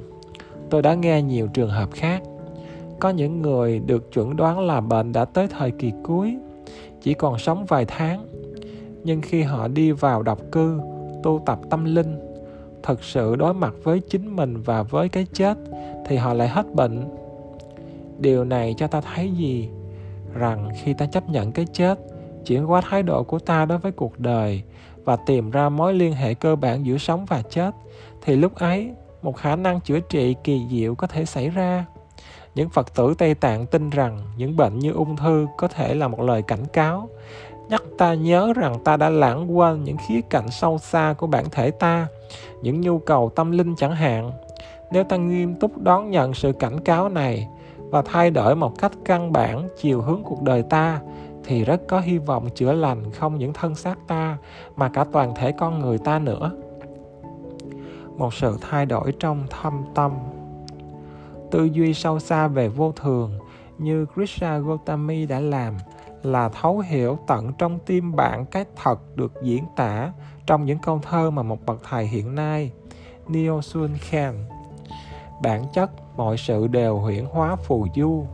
Tôi 0.70 0.82
đã 0.82 0.94
nghe 0.94 1.22
nhiều 1.22 1.46
trường 1.46 1.70
hợp 1.70 1.88
khác. 1.92 2.22
Có 3.00 3.10
những 3.10 3.42
người 3.42 3.78
được 3.78 4.12
chuẩn 4.12 4.36
đoán 4.36 4.60
là 4.60 4.80
bệnh 4.80 5.12
đã 5.12 5.24
tới 5.24 5.48
thời 5.48 5.70
kỳ 5.70 5.92
cuối, 6.02 6.36
chỉ 7.02 7.14
còn 7.14 7.38
sống 7.38 7.64
vài 7.68 7.84
tháng. 7.84 8.26
Nhưng 9.04 9.20
khi 9.20 9.42
họ 9.42 9.68
đi 9.68 9.92
vào 9.92 10.22
độc 10.22 10.38
cư, 10.52 10.80
tu 11.22 11.42
tập 11.46 11.58
tâm 11.70 11.84
linh, 11.84 12.18
thật 12.82 13.02
sự 13.02 13.36
đối 13.36 13.54
mặt 13.54 13.74
với 13.82 14.00
chính 14.00 14.36
mình 14.36 14.62
và 14.62 14.82
với 14.82 15.08
cái 15.08 15.26
chết 15.32 15.58
thì 16.06 16.16
họ 16.16 16.34
lại 16.34 16.48
hết 16.48 16.74
bệnh. 16.74 17.08
Điều 18.18 18.44
này 18.44 18.74
cho 18.76 18.86
ta 18.86 19.00
thấy 19.00 19.30
gì? 19.30 19.68
Rằng 20.34 20.70
khi 20.82 20.94
ta 20.94 21.06
chấp 21.06 21.28
nhận 21.28 21.52
cái 21.52 21.66
chết, 21.72 21.98
chuyển 22.46 22.70
qua 22.70 22.80
thái 22.80 23.02
độ 23.02 23.22
của 23.22 23.38
ta 23.38 23.64
đối 23.64 23.78
với 23.78 23.92
cuộc 23.92 24.18
đời 24.18 24.62
và 25.04 25.16
tìm 25.26 25.50
ra 25.50 25.68
mối 25.68 25.94
liên 25.94 26.12
hệ 26.12 26.34
cơ 26.34 26.56
bản 26.56 26.86
giữa 26.86 26.98
sống 26.98 27.24
và 27.24 27.42
chết, 27.50 27.70
thì 28.22 28.36
lúc 28.36 28.54
ấy 28.54 28.90
một 29.22 29.36
khả 29.36 29.56
năng 29.56 29.80
chữa 29.80 30.00
trị 30.00 30.34
kỳ 30.44 30.66
diệu 30.70 30.94
có 30.94 31.06
thể 31.06 31.24
xảy 31.24 31.48
ra. 31.48 31.84
Những 32.54 32.68
phật 32.68 32.94
tử 32.94 33.14
tây 33.18 33.34
tạng 33.34 33.66
tin 33.66 33.90
rằng 33.90 34.18
những 34.36 34.56
bệnh 34.56 34.78
như 34.78 34.92
ung 34.92 35.16
thư 35.16 35.46
có 35.56 35.68
thể 35.68 35.94
là 35.94 36.08
một 36.08 36.20
lời 36.20 36.42
cảnh 36.42 36.64
cáo, 36.72 37.08
nhắc 37.68 37.82
ta 37.98 38.14
nhớ 38.14 38.52
rằng 38.56 38.84
ta 38.84 38.96
đã 38.96 39.10
lãng 39.10 39.58
quên 39.58 39.84
những 39.84 39.96
khía 40.08 40.20
cạnh 40.30 40.50
sâu 40.50 40.78
xa 40.78 41.14
của 41.18 41.26
bản 41.26 41.44
thể 41.50 41.70
ta, 41.70 42.06
những 42.62 42.80
nhu 42.80 42.98
cầu 42.98 43.30
tâm 43.36 43.50
linh 43.50 43.76
chẳng 43.76 43.94
hạn 43.94 44.30
nếu 44.90 45.04
ta 45.04 45.16
nghiêm 45.16 45.54
túc 45.54 45.78
đón 45.78 46.10
nhận 46.10 46.34
sự 46.34 46.52
cảnh 46.52 46.80
cáo 46.80 47.08
này 47.08 47.48
và 47.90 48.02
thay 48.02 48.30
đổi 48.30 48.56
một 48.56 48.78
cách 48.78 48.92
căn 49.04 49.32
bản 49.32 49.68
chiều 49.80 50.00
hướng 50.00 50.22
cuộc 50.24 50.42
đời 50.42 50.62
ta, 50.62 51.00
thì 51.44 51.64
rất 51.64 51.80
có 51.88 52.00
hy 52.00 52.18
vọng 52.18 52.48
chữa 52.54 52.72
lành 52.72 53.12
không 53.12 53.38
những 53.38 53.52
thân 53.52 53.74
xác 53.74 53.98
ta, 54.06 54.38
mà 54.76 54.88
cả 54.88 55.04
toàn 55.12 55.34
thể 55.34 55.52
con 55.52 55.78
người 55.78 55.98
ta 55.98 56.18
nữa. 56.18 56.50
Một 58.16 58.34
sự 58.34 58.58
thay 58.60 58.86
đổi 58.86 59.12
trong 59.20 59.46
thâm 59.50 59.84
tâm. 59.94 60.12
Tư 61.50 61.64
duy 61.64 61.94
sâu 61.94 62.18
xa 62.18 62.48
về 62.48 62.68
vô 62.68 62.92
thường, 62.92 63.38
như 63.78 64.06
Krishna 64.14 64.58
Gautami 64.58 65.26
đã 65.26 65.40
làm, 65.40 65.74
là 66.22 66.48
thấu 66.48 66.78
hiểu 66.78 67.18
tận 67.26 67.52
trong 67.58 67.78
tim 67.86 68.16
bạn 68.16 68.46
cái 68.46 68.64
thật 68.82 69.16
được 69.16 69.32
diễn 69.42 69.64
tả 69.76 70.12
trong 70.46 70.64
những 70.64 70.78
câu 70.78 71.00
thơ 71.02 71.30
mà 71.30 71.42
một 71.42 71.66
bậc 71.66 71.80
thầy 71.90 72.06
hiện 72.06 72.34
nay 72.34 72.72
Neo 73.28 73.62
Sun 73.62 73.90
Khan 73.98 74.34
bản 75.42 75.64
chất 75.72 75.90
mọi 76.16 76.36
sự 76.36 76.66
đều 76.66 76.98
huyễn 76.98 77.24
hóa 77.24 77.56
phù 77.56 77.86
du. 77.96 78.26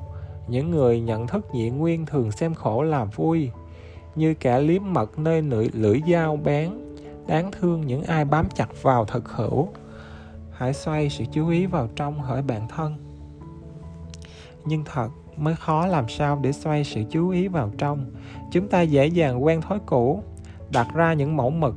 Những 0.48 0.70
người 0.70 1.00
nhận 1.00 1.26
thức 1.26 1.46
nhị 1.54 1.70
nguyên 1.70 2.06
thường 2.06 2.32
xem 2.32 2.54
khổ 2.54 2.82
là 2.82 3.04
vui 3.04 3.50
như 4.14 4.34
kẻ 4.34 4.60
liếm 4.60 4.82
mật 4.86 5.18
nơi 5.18 5.42
lưỡi, 5.42 5.68
lưỡi 5.72 6.00
dao 6.08 6.36
bén 6.36 6.70
đáng 7.26 7.50
thương 7.52 7.86
những 7.86 8.02
ai 8.02 8.24
bám 8.24 8.48
chặt 8.54 8.82
vào 8.82 9.04
thực 9.04 9.28
hữu. 9.28 9.68
Hãy 10.52 10.72
xoay 10.72 11.10
sự 11.10 11.24
chú 11.32 11.48
ý 11.48 11.66
vào 11.66 11.88
trong 11.96 12.20
hỡi 12.20 12.42
bản 12.42 12.68
thân. 12.68 12.94
Nhưng 14.64 14.84
thật 14.84 15.08
mới 15.36 15.54
khó 15.54 15.86
làm 15.86 16.08
sao 16.08 16.38
để 16.42 16.52
xoay 16.52 16.84
sự 16.84 17.02
chú 17.10 17.28
ý 17.28 17.48
vào 17.48 17.70
trong. 17.78 18.04
Chúng 18.50 18.68
ta 18.68 18.80
dễ 18.80 19.06
dàng 19.06 19.44
quen 19.44 19.60
thói 19.60 19.78
cũ 19.86 20.22
đặt 20.72 20.86
ra 20.94 21.12
những 21.12 21.36
mẫu 21.36 21.50
mực 21.50 21.74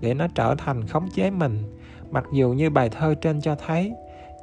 để 0.00 0.14
nó 0.14 0.26
trở 0.34 0.54
thành 0.58 0.86
khống 0.86 1.08
chế 1.14 1.30
mình. 1.30 1.62
Mặc 2.10 2.24
dù 2.32 2.52
như 2.52 2.70
bài 2.70 2.88
thơ 2.88 3.14
trên 3.14 3.40
cho 3.40 3.54
thấy 3.66 3.92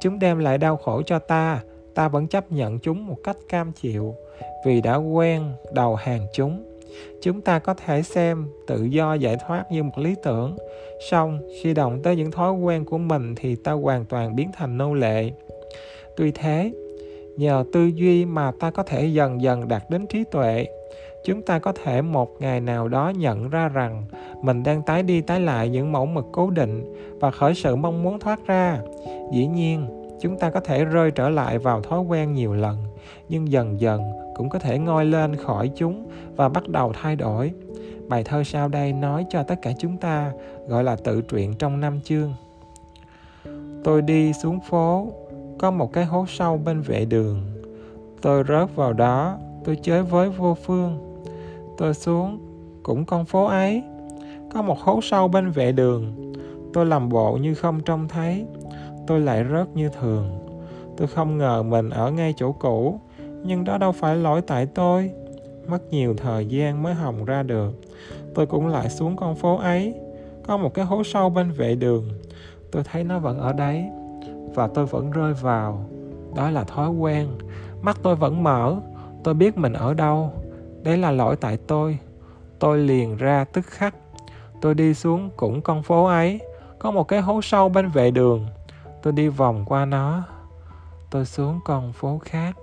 chúng 0.02 0.18
đem 0.18 0.38
lại 0.38 0.58
đau 0.58 0.76
khổ 0.76 1.02
cho 1.06 1.18
ta 1.18 1.62
ta 1.94 2.08
vẫn 2.08 2.26
chấp 2.26 2.52
nhận 2.52 2.78
chúng 2.78 3.06
một 3.06 3.16
cách 3.24 3.36
cam 3.48 3.72
chịu, 3.72 4.14
vì 4.66 4.80
đã 4.80 4.96
quen 4.96 5.52
đầu 5.72 5.94
hàng 5.94 6.26
chúng. 6.32 6.64
Chúng 7.22 7.40
ta 7.40 7.58
có 7.58 7.74
thể 7.74 8.02
xem 8.02 8.48
tự 8.66 8.84
do 8.84 9.14
giải 9.14 9.36
thoát 9.46 9.64
như 9.72 9.82
một 9.82 9.98
lý 9.98 10.14
tưởng. 10.22 10.56
Song, 11.10 11.40
khi 11.62 11.74
động 11.74 12.02
tới 12.02 12.16
những 12.16 12.30
thói 12.30 12.52
quen 12.52 12.84
của 12.84 12.98
mình 12.98 13.34
thì 13.34 13.56
ta 13.56 13.72
hoàn 13.72 14.04
toàn 14.04 14.36
biến 14.36 14.50
thành 14.52 14.78
nô 14.78 14.94
lệ. 14.94 15.30
Tuy 16.16 16.32
thế 16.32 16.72
nhờ 17.42 17.64
tư 17.72 17.86
duy 17.86 18.24
mà 18.24 18.52
ta 18.60 18.70
có 18.70 18.82
thể 18.82 19.06
dần 19.06 19.42
dần 19.42 19.68
đạt 19.68 19.82
đến 19.90 20.06
trí 20.06 20.24
tuệ. 20.24 20.66
Chúng 21.24 21.42
ta 21.42 21.58
có 21.58 21.72
thể 21.84 22.02
một 22.02 22.30
ngày 22.40 22.60
nào 22.60 22.88
đó 22.88 23.12
nhận 23.16 23.50
ra 23.50 23.68
rằng 23.68 24.04
mình 24.42 24.62
đang 24.62 24.82
tái 24.82 25.02
đi 25.02 25.20
tái 25.20 25.40
lại 25.40 25.68
những 25.68 25.92
mẫu 25.92 26.06
mực 26.06 26.24
cố 26.32 26.50
định 26.50 26.94
và 27.20 27.30
khởi 27.30 27.54
sự 27.54 27.76
mong 27.76 28.02
muốn 28.02 28.18
thoát 28.18 28.46
ra. 28.46 28.78
Dĩ 29.32 29.46
nhiên, 29.46 29.86
chúng 30.20 30.38
ta 30.38 30.50
có 30.50 30.60
thể 30.60 30.84
rơi 30.84 31.10
trở 31.10 31.28
lại 31.28 31.58
vào 31.58 31.82
thói 31.82 32.00
quen 32.00 32.32
nhiều 32.32 32.54
lần, 32.54 32.76
nhưng 33.28 33.52
dần 33.52 33.80
dần 33.80 34.02
cũng 34.36 34.48
có 34.48 34.58
thể 34.58 34.78
ngoi 34.78 35.04
lên 35.04 35.36
khỏi 35.36 35.70
chúng 35.76 36.08
và 36.36 36.48
bắt 36.48 36.68
đầu 36.68 36.92
thay 37.02 37.16
đổi. 37.16 37.52
Bài 38.08 38.24
thơ 38.24 38.44
sau 38.44 38.68
đây 38.68 38.92
nói 38.92 39.26
cho 39.30 39.42
tất 39.42 39.62
cả 39.62 39.72
chúng 39.78 39.96
ta, 39.96 40.32
gọi 40.68 40.84
là 40.84 40.96
tự 40.96 41.22
truyện 41.22 41.54
trong 41.58 41.80
năm 41.80 42.00
chương. 42.04 42.34
Tôi 43.84 44.02
đi 44.02 44.32
xuống 44.32 44.60
phố 44.60 45.12
có 45.62 45.70
một 45.70 45.92
cái 45.92 46.04
hố 46.04 46.24
sâu 46.28 46.60
bên 46.64 46.80
vệ 46.80 47.04
đường. 47.04 47.40
Tôi 48.22 48.44
rớt 48.48 48.76
vào 48.76 48.92
đó, 48.92 49.38
tôi 49.64 49.76
chơi 49.82 50.02
với 50.02 50.30
vô 50.30 50.54
phương. 50.54 50.98
Tôi 51.78 51.94
xuống, 51.94 52.38
cũng 52.82 53.04
con 53.04 53.24
phố 53.24 53.44
ấy. 53.44 53.82
Có 54.54 54.62
một 54.62 54.78
hố 54.78 55.00
sâu 55.02 55.28
bên 55.28 55.50
vệ 55.50 55.72
đường. 55.72 56.32
Tôi 56.72 56.86
làm 56.86 57.08
bộ 57.08 57.36
như 57.36 57.54
không 57.54 57.80
trông 57.80 58.08
thấy. 58.08 58.46
Tôi 59.06 59.20
lại 59.20 59.44
rớt 59.52 59.68
như 59.74 59.88
thường. 59.88 60.38
Tôi 60.96 61.08
không 61.08 61.38
ngờ 61.38 61.62
mình 61.62 61.90
ở 61.90 62.10
ngay 62.10 62.34
chỗ 62.36 62.52
cũ, 62.52 63.00
nhưng 63.44 63.64
đó 63.64 63.78
đâu 63.78 63.92
phải 63.92 64.16
lỗi 64.16 64.40
tại 64.46 64.66
tôi. 64.66 65.10
Mất 65.68 65.90
nhiều 65.90 66.14
thời 66.16 66.46
gian 66.46 66.82
mới 66.82 66.94
hồng 66.94 67.24
ra 67.24 67.42
được. 67.42 67.72
Tôi 68.34 68.46
cũng 68.46 68.66
lại 68.66 68.88
xuống 68.90 69.16
con 69.16 69.36
phố 69.36 69.56
ấy. 69.56 69.94
Có 70.46 70.56
một 70.56 70.74
cái 70.74 70.84
hố 70.84 71.02
sâu 71.04 71.30
bên 71.30 71.50
vệ 71.50 71.74
đường. 71.74 72.08
Tôi 72.70 72.82
thấy 72.84 73.04
nó 73.04 73.18
vẫn 73.18 73.38
ở 73.38 73.52
đấy 73.52 73.84
và 74.54 74.66
tôi 74.66 74.86
vẫn 74.86 75.10
rơi 75.10 75.34
vào. 75.34 75.84
Đó 76.36 76.50
là 76.50 76.64
thói 76.64 76.90
quen. 76.90 77.28
Mắt 77.82 77.98
tôi 78.02 78.16
vẫn 78.16 78.42
mở. 78.42 78.76
Tôi 79.24 79.34
biết 79.34 79.58
mình 79.58 79.72
ở 79.72 79.94
đâu. 79.94 80.32
Đấy 80.82 80.98
là 80.98 81.10
lỗi 81.10 81.36
tại 81.36 81.56
tôi. 81.56 81.98
Tôi 82.58 82.78
liền 82.78 83.16
ra 83.16 83.44
tức 83.44 83.66
khắc. 83.66 83.94
Tôi 84.60 84.74
đi 84.74 84.94
xuống 84.94 85.30
cũng 85.36 85.62
con 85.62 85.82
phố 85.82 86.04
ấy. 86.04 86.40
Có 86.78 86.90
một 86.90 87.08
cái 87.08 87.20
hố 87.20 87.40
sâu 87.42 87.68
bên 87.68 87.88
vệ 87.88 88.10
đường. 88.10 88.46
Tôi 89.02 89.12
đi 89.12 89.28
vòng 89.28 89.64
qua 89.66 89.84
nó. 89.84 90.22
Tôi 91.10 91.24
xuống 91.24 91.60
con 91.64 91.92
phố 91.92 92.18
khác. 92.24 92.56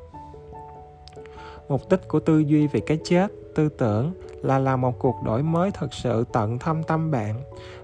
Mục 1.69 1.81
đích 1.89 2.08
của 2.08 2.19
tư 2.19 2.39
duy 2.39 2.67
về 2.67 2.79
cái 2.79 3.00
chết, 3.03 3.27
tư 3.55 3.69
tưởng 3.69 4.13
là 4.41 4.60
làm 4.60 4.81
một 4.81 5.00
cuộc 5.00 5.15
đổi 5.25 5.43
mới 5.43 5.72
thực 5.72 5.93
sự 5.93 6.24
tận 6.34 6.60
thâm 6.60 6.84
tâm 6.84 7.12
bạn 7.12 7.36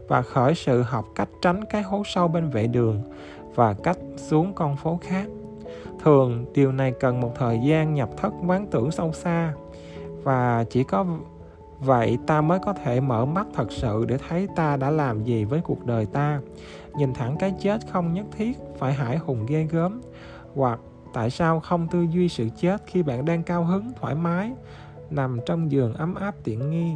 và 0.08 0.22
khởi 0.22 0.56
sự 0.56 0.82
học 0.82 1.06
cách 1.16 1.30
tránh 1.42 1.64
cái 1.70 1.82
hố 1.82 2.04
sâu 2.06 2.28
bên 2.28 2.50
vệ 2.50 2.68
đường 2.68 3.02
và 3.56 3.74
cách 3.74 3.98
xuống 4.18 4.54
con 4.54 4.76
phố 4.76 5.00
khác. 5.02 5.28
Thường, 6.04 6.46
điều 6.54 6.72
này 6.72 6.94
cần 7.00 7.22
một 7.22 7.32
thời 7.36 7.60
gian 7.60 7.94
nhập 7.94 8.10
thất 8.18 8.34
quán 8.48 8.68
tưởng 8.72 8.92
sâu 8.92 9.14
xa. 9.14 9.54
Và 10.24 10.66
chỉ 10.70 10.84
có 10.84 11.06
vậy 11.80 12.18
ta 12.28 12.42
mới 12.42 12.60
có 12.60 12.74
thể 12.74 13.00
mở 13.00 13.26
mắt 13.26 13.48
thật 13.54 13.72
sự 13.72 14.06
để 14.08 14.18
thấy 14.30 14.48
ta 14.56 14.78
đã 14.78 14.90
làm 14.90 15.24
gì 15.24 15.44
với 15.44 15.62
cuộc 15.62 15.86
đời 15.86 16.06
ta. 16.06 16.40
Nhìn 16.98 17.14
thẳng 17.14 17.38
cái 17.40 17.54
chết 17.60 17.82
không 17.92 18.14
nhất 18.14 18.26
thiết 18.38 18.58
phải 18.78 18.94
hải 18.94 19.18
hùng 19.18 19.46
ghê 19.46 19.64
gớm, 19.64 20.02
hoặc 20.56 20.80
tại 21.14 21.30
sao 21.30 21.60
không 21.60 21.88
tư 21.88 22.02
duy 22.02 22.30
sự 22.30 22.50
chết 22.58 22.84
khi 22.86 23.04
bạn 23.04 23.26
đang 23.26 23.44
cao 23.44 23.64
hứng, 23.64 23.92
thoải 24.00 24.16
mái, 24.16 24.52
nằm 25.10 25.40
trong 25.46 25.72
giường 25.72 25.94
ấm 25.94 26.16
áp 26.16 26.36
tiện 26.44 26.70
nghi, 26.70 26.92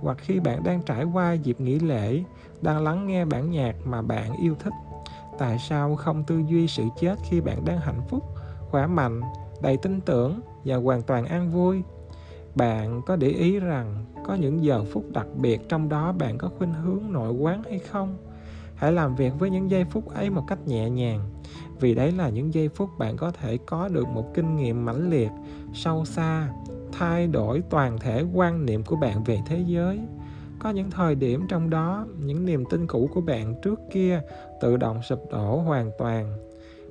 hoặc 0.00 0.16
khi 0.20 0.40
bạn 0.40 0.64
đang 0.64 0.82
trải 0.82 1.04
qua 1.04 1.32
dịp 1.32 1.60
nghỉ 1.60 1.78
lễ, 1.78 2.22
đang 2.62 2.84
lắng 2.84 3.06
nghe 3.06 3.24
bản 3.24 3.50
nhạc 3.50 3.74
mà 3.84 4.02
bạn 4.02 4.32
yêu 4.42 4.54
thích 4.58 4.72
tại 5.40 5.58
sao 5.58 5.96
không 5.96 6.24
tư 6.24 6.42
duy 6.48 6.66
sự 6.66 6.84
chết 7.00 7.18
khi 7.24 7.40
bạn 7.40 7.64
đang 7.64 7.78
hạnh 7.78 8.00
phúc, 8.08 8.24
khỏe 8.70 8.86
mạnh, 8.86 9.20
đầy 9.62 9.76
tin 9.76 10.00
tưởng 10.00 10.40
và 10.64 10.76
hoàn 10.76 11.02
toàn 11.02 11.26
an 11.26 11.50
vui? 11.50 11.82
Bạn 12.54 13.02
có 13.06 13.16
để 13.16 13.28
ý 13.28 13.58
rằng 13.58 14.04
có 14.26 14.34
những 14.34 14.64
giờ 14.64 14.84
phút 14.92 15.04
đặc 15.12 15.26
biệt 15.36 15.68
trong 15.68 15.88
đó 15.88 16.12
bạn 16.12 16.38
có 16.38 16.50
khuynh 16.58 16.74
hướng 16.74 17.12
nội 17.12 17.32
quán 17.32 17.62
hay 17.62 17.78
không? 17.78 18.16
Hãy 18.74 18.92
làm 18.92 19.14
việc 19.14 19.32
với 19.38 19.50
những 19.50 19.70
giây 19.70 19.84
phút 19.84 20.14
ấy 20.14 20.30
một 20.30 20.44
cách 20.46 20.66
nhẹ 20.66 20.90
nhàng, 20.90 21.20
vì 21.80 21.94
đấy 21.94 22.12
là 22.12 22.28
những 22.28 22.54
giây 22.54 22.68
phút 22.68 22.90
bạn 22.98 23.16
có 23.16 23.30
thể 23.30 23.58
có 23.66 23.88
được 23.88 24.08
một 24.08 24.34
kinh 24.34 24.56
nghiệm 24.56 24.84
mãnh 24.84 25.10
liệt, 25.10 25.30
sâu 25.74 26.04
xa, 26.04 26.48
thay 26.92 27.26
đổi 27.26 27.62
toàn 27.70 27.98
thể 27.98 28.24
quan 28.34 28.66
niệm 28.66 28.82
của 28.82 28.96
bạn 28.96 29.24
về 29.24 29.40
thế 29.46 29.64
giới. 29.66 30.00
Có 30.58 30.70
những 30.70 30.90
thời 30.90 31.14
điểm 31.14 31.46
trong 31.48 31.70
đó, 31.70 32.06
những 32.18 32.46
niềm 32.46 32.64
tin 32.70 32.86
cũ 32.86 33.10
của 33.14 33.20
bạn 33.20 33.54
trước 33.62 33.80
kia 33.92 34.22
tự 34.60 34.76
động 34.76 35.02
sụp 35.02 35.30
đổ 35.30 35.56
hoàn 35.56 35.90
toàn. 35.98 36.32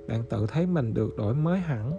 Bạn 0.08 0.24
tự 0.30 0.46
thấy 0.48 0.66
mình 0.66 0.94
được 0.94 1.18
đổi 1.18 1.34
mới 1.34 1.60
hẳn. 1.60 1.92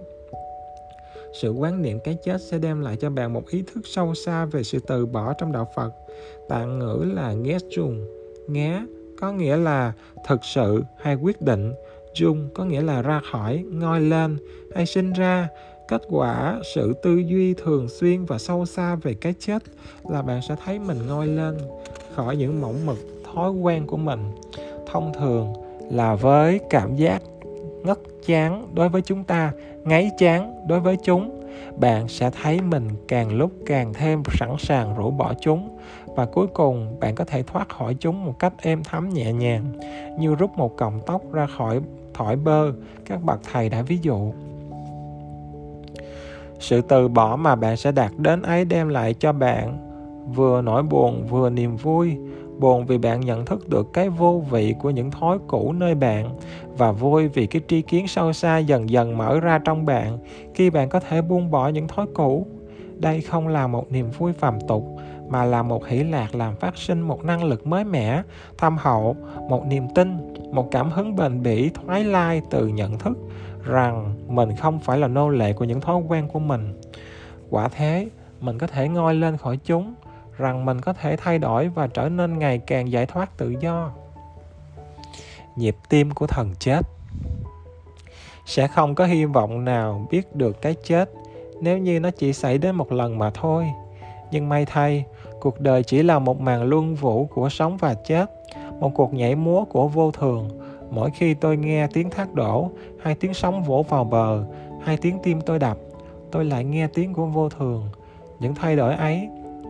Sự 1.33 1.50
quán 1.50 1.83
niệm 1.83 1.99
cái 2.05 2.19
chết 2.25 2.41
sẽ 2.41 2.59
đem 2.59 2.81
lại 2.81 2.97
cho 3.00 3.11
bạn 3.11 3.33
một 3.33 3.49
ý 3.49 3.65
thức 3.75 3.81
sâu 3.85 4.15
xa 4.15 4.45
về 4.45 4.62
sự 4.62 4.79
từ 4.87 5.07
bỏ 5.07 5.33
trong 5.33 5.53
đạo 5.53 5.69
phật. 5.75 5.93
Tạng 6.49 6.79
ngữ 6.79 7.05
là 7.15 7.33
nghe 7.33 7.59
chung. 7.71 8.07
Nghe 8.49 8.83
có 9.21 9.33
nghĩa 9.33 9.57
là 9.57 9.93
thực 10.27 10.41
sự 10.45 10.83
hay 10.97 11.15
quyết 11.15 11.43
định. 11.43 11.73
Dung 12.15 12.49
có 12.55 12.65
nghĩa 12.65 12.83
là 12.83 13.03
ra 13.03 13.21
khỏi, 13.33 13.65
ngoi 13.71 14.00
lên 14.00 14.39
hay 14.75 14.87
sinh 14.87 15.12
ra. 15.12 15.49
Kết 15.89 16.03
quả 16.09 16.61
sự 16.75 16.95
tư 17.03 17.17
duy 17.17 17.55
thường 17.55 17.89
xuyên 17.89 18.25
và 18.25 18.39
sâu 18.39 18.67
xa 18.67 18.95
về 18.95 19.15
cái 19.15 19.35
chết 19.39 19.62
là 20.05 20.23
bạn 20.23 20.41
sẽ 20.49 20.57
thấy 20.65 20.79
mình 20.79 21.07
ngoi 21.09 21.27
lên 21.27 21.59
khỏi 22.15 22.37
những 22.37 22.61
mỏng 22.61 22.87
mực 22.87 22.99
thói 23.35 23.50
quen 23.50 23.87
của 23.87 23.97
mình. 23.97 24.21
Thông 24.93 25.12
thường 25.15 25.53
là 25.90 26.14
với 26.14 26.61
cảm 26.70 26.97
giác 26.97 27.23
ngất 27.85 27.99
chán 28.26 28.68
đối 28.75 28.88
với 28.88 29.02
chúng 29.02 29.25
ta, 29.25 29.52
ngáy 29.85 30.11
chán 30.18 30.66
đối 30.68 30.80
với 30.80 30.97
chúng. 31.04 31.40
Bạn 31.76 32.09
sẽ 32.09 32.30
thấy 32.42 32.61
mình 32.61 32.88
càng 33.09 33.37
lúc 33.37 33.50
càng 33.66 33.92
thêm 33.94 34.23
sẵn 34.38 34.50
sàng 34.59 34.97
rũ 34.97 35.11
bỏ 35.11 35.35
chúng 35.40 35.78
và 36.06 36.26
cuối 36.26 36.47
cùng 36.47 37.00
bạn 37.00 37.14
có 37.14 37.25
thể 37.25 37.42
thoát 37.42 37.68
khỏi 37.68 37.97
chúng 38.00 38.25
một 38.25 38.38
cách 38.38 38.52
êm 38.62 38.82
thấm 38.85 39.09
nhẹ 39.09 39.32
nhàng, 39.32 39.64
như 40.18 40.35
rút 40.35 40.50
một 40.56 40.76
cọng 40.76 41.00
tóc 41.06 41.23
ra 41.32 41.47
khỏi 41.47 41.80
thỏi 42.14 42.37
bơ. 42.37 42.73
Các 43.04 43.23
bậc 43.23 43.40
thầy 43.52 43.68
đã 43.68 43.82
ví 43.82 43.99
dụ. 44.02 44.32
Sự 46.59 46.80
từ 46.80 47.09
bỏ 47.09 47.37
mà 47.37 47.54
bạn 47.56 47.76
sẽ 47.76 47.92
đạt 47.92 48.11
đến 48.16 48.42
ấy 48.42 48.64
đem 48.64 48.88
lại 48.88 49.14
cho 49.14 49.32
bạn 49.32 49.78
vừa 50.35 50.62
nỗi 50.62 50.82
buồn, 50.82 51.26
vừa 51.30 51.50
niềm 51.50 51.76
vui 51.76 52.16
buồn 52.61 52.87
vì 52.87 52.99
bạn 52.99 53.21
nhận 53.21 53.45
thức 53.45 53.69
được 53.69 53.93
cái 53.93 54.09
vô 54.09 54.43
vị 54.50 54.75
của 54.81 54.90
những 54.90 55.11
thói 55.11 55.38
cũ 55.49 55.73
nơi 55.73 55.95
bạn 55.95 56.31
và 56.76 56.93
vui 56.93 57.29
vì 57.29 57.47
cái 57.47 57.62
tri 57.69 57.83
kiến 57.83 58.09
sâu 58.09 58.33
xa 58.33 58.59
dần 58.59 58.90
dần 58.90 59.19
mở 59.19 59.40
ra 59.40 59.59
trong 59.59 59.87
bạn 59.87 60.19
khi 60.55 60.71
bạn 60.71 60.88
có 60.88 61.00
thể 61.00 61.23
buông 61.23 61.50
bỏ 61.50 61.69
những 61.69 61.88
thói 61.88 62.07
cũ. 62.14 62.47
Đây 62.97 63.21
không 63.21 63.49
là 63.49 63.67
một 63.67 63.93
niềm 63.93 64.11
vui 64.11 64.33
phàm 64.33 64.59
tục, 64.69 64.97
mà 65.29 65.45
là 65.45 65.62
một 65.62 65.87
hỷ 65.87 66.05
lạc 66.05 66.35
làm 66.35 66.57
phát 66.57 66.76
sinh 66.76 67.00
một 67.00 67.25
năng 67.25 67.45
lực 67.45 67.67
mới 67.67 67.85
mẻ, 67.85 68.23
thâm 68.59 68.76
hậu, 68.79 69.17
một 69.49 69.67
niềm 69.67 69.85
tin, 69.95 70.35
một 70.52 70.69
cảm 70.71 70.90
hứng 70.90 71.17
bền 71.17 71.43
bỉ, 71.43 71.71
thoái 71.71 72.05
lai 72.05 72.43
từ 72.50 72.67
nhận 72.69 72.99
thức 72.99 73.19
rằng 73.64 74.14
mình 74.29 74.57
không 74.57 74.79
phải 74.79 74.99
là 74.99 75.09
nô 75.09 75.29
lệ 75.29 75.52
của 75.52 75.64
những 75.64 75.81
thói 75.81 76.02
quen 76.09 76.29
của 76.33 76.38
mình. 76.38 76.81
Quả 77.50 77.69
thế, 77.69 78.09
mình 78.40 78.59
có 78.59 78.67
thể 78.67 78.88
ngoi 78.88 79.14
lên 79.14 79.37
khỏi 79.37 79.59
chúng 79.64 79.95
rằng 80.40 80.64
mình 80.64 80.80
có 80.80 80.92
thể 80.92 81.16
thay 81.16 81.38
đổi 81.38 81.68
và 81.68 81.87
trở 81.87 82.09
nên 82.09 82.38
ngày 82.38 82.59
càng 82.59 82.92
giải 82.92 83.06
thoát 83.06 83.37
tự 83.37 83.54
do. 83.61 83.90
Nhịp 85.56 85.76
tim 85.88 86.11
của 86.11 86.26
thần 86.26 86.54
chết. 86.59 86.80
Sẽ 88.47 88.68
không 88.68 88.94
có 88.94 89.06
hy 89.06 89.25
vọng 89.25 89.64
nào 89.64 90.06
biết 90.11 90.37
được 90.37 90.62
cái 90.62 90.75
chết 90.85 91.11
nếu 91.61 91.78
như 91.78 92.00
nó 92.00 92.11
chỉ 92.11 92.32
xảy 92.32 92.59
đến 92.59 92.75
một 92.75 92.92
lần 92.92 93.18
mà 93.18 93.30
thôi. 93.30 93.66
Nhưng 94.30 94.49
may 94.49 94.64
thay, 94.64 95.04
cuộc 95.40 95.61
đời 95.61 95.82
chỉ 95.82 96.02
là 96.02 96.18
một 96.18 96.40
màn 96.40 96.62
luân 96.62 96.94
vũ 96.94 97.26
của 97.26 97.49
sống 97.49 97.76
và 97.76 97.94
chết, 97.94 98.30
một 98.80 98.90
cuộc 98.94 99.14
nhảy 99.14 99.35
múa 99.35 99.64
của 99.64 99.88
vô 99.88 100.11
thường. 100.11 100.49
Mỗi 100.90 101.11
khi 101.11 101.35
tôi 101.35 101.56
nghe 101.56 101.87
tiếng 101.87 102.11
thác 102.11 102.35
đổ 102.35 102.70
hay 103.02 103.14
tiếng 103.14 103.35
sóng 103.35 103.62
vỗ 103.62 103.85
vào 103.88 104.04
bờ 104.04 104.44
hay 104.85 104.97
tiếng 104.97 105.18
tim 105.23 105.40
tôi 105.40 105.59
đập, 105.59 105.76
tôi 106.30 106.44
lại 106.44 106.64
nghe 106.64 106.87
tiếng 106.94 107.14
của 107.14 107.26
vô 107.26 107.49
thường. 107.49 107.88
Những 108.40 108.54
thay 108.54 108.76
đổi 108.76 108.94
ấy 108.94 109.28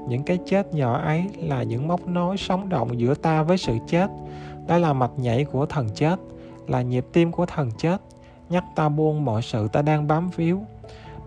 những 0.09 0.23
cái 0.23 0.38
chết 0.47 0.75
nhỏ 0.75 1.00
ấy 1.00 1.25
là 1.37 1.62
những 1.62 1.88
móc 1.88 2.07
nối 2.07 2.37
sống 2.37 2.69
động 2.69 3.00
giữa 3.00 3.14
ta 3.14 3.42
với 3.42 3.59
sự 3.59 3.76
chết. 3.88 4.07
Đó 4.69 4.78
là 4.78 4.92
mạch 4.92 5.19
nhảy 5.19 5.45
của 5.45 5.66
thần 5.66 5.88
chết, 5.95 6.16
là 6.69 6.83
nhịp 6.83 7.07
tim 7.12 7.33
của 7.33 7.47
thần 7.47 7.71
chết. 7.78 7.97
Nhắc 8.49 8.64
ta 8.76 8.88
buông 8.88 9.25
mọi 9.25 9.42
sự 9.42 9.69
ta 9.69 9.83
đang 9.83 10.07
bám 10.07 10.30
víu. 10.37 10.64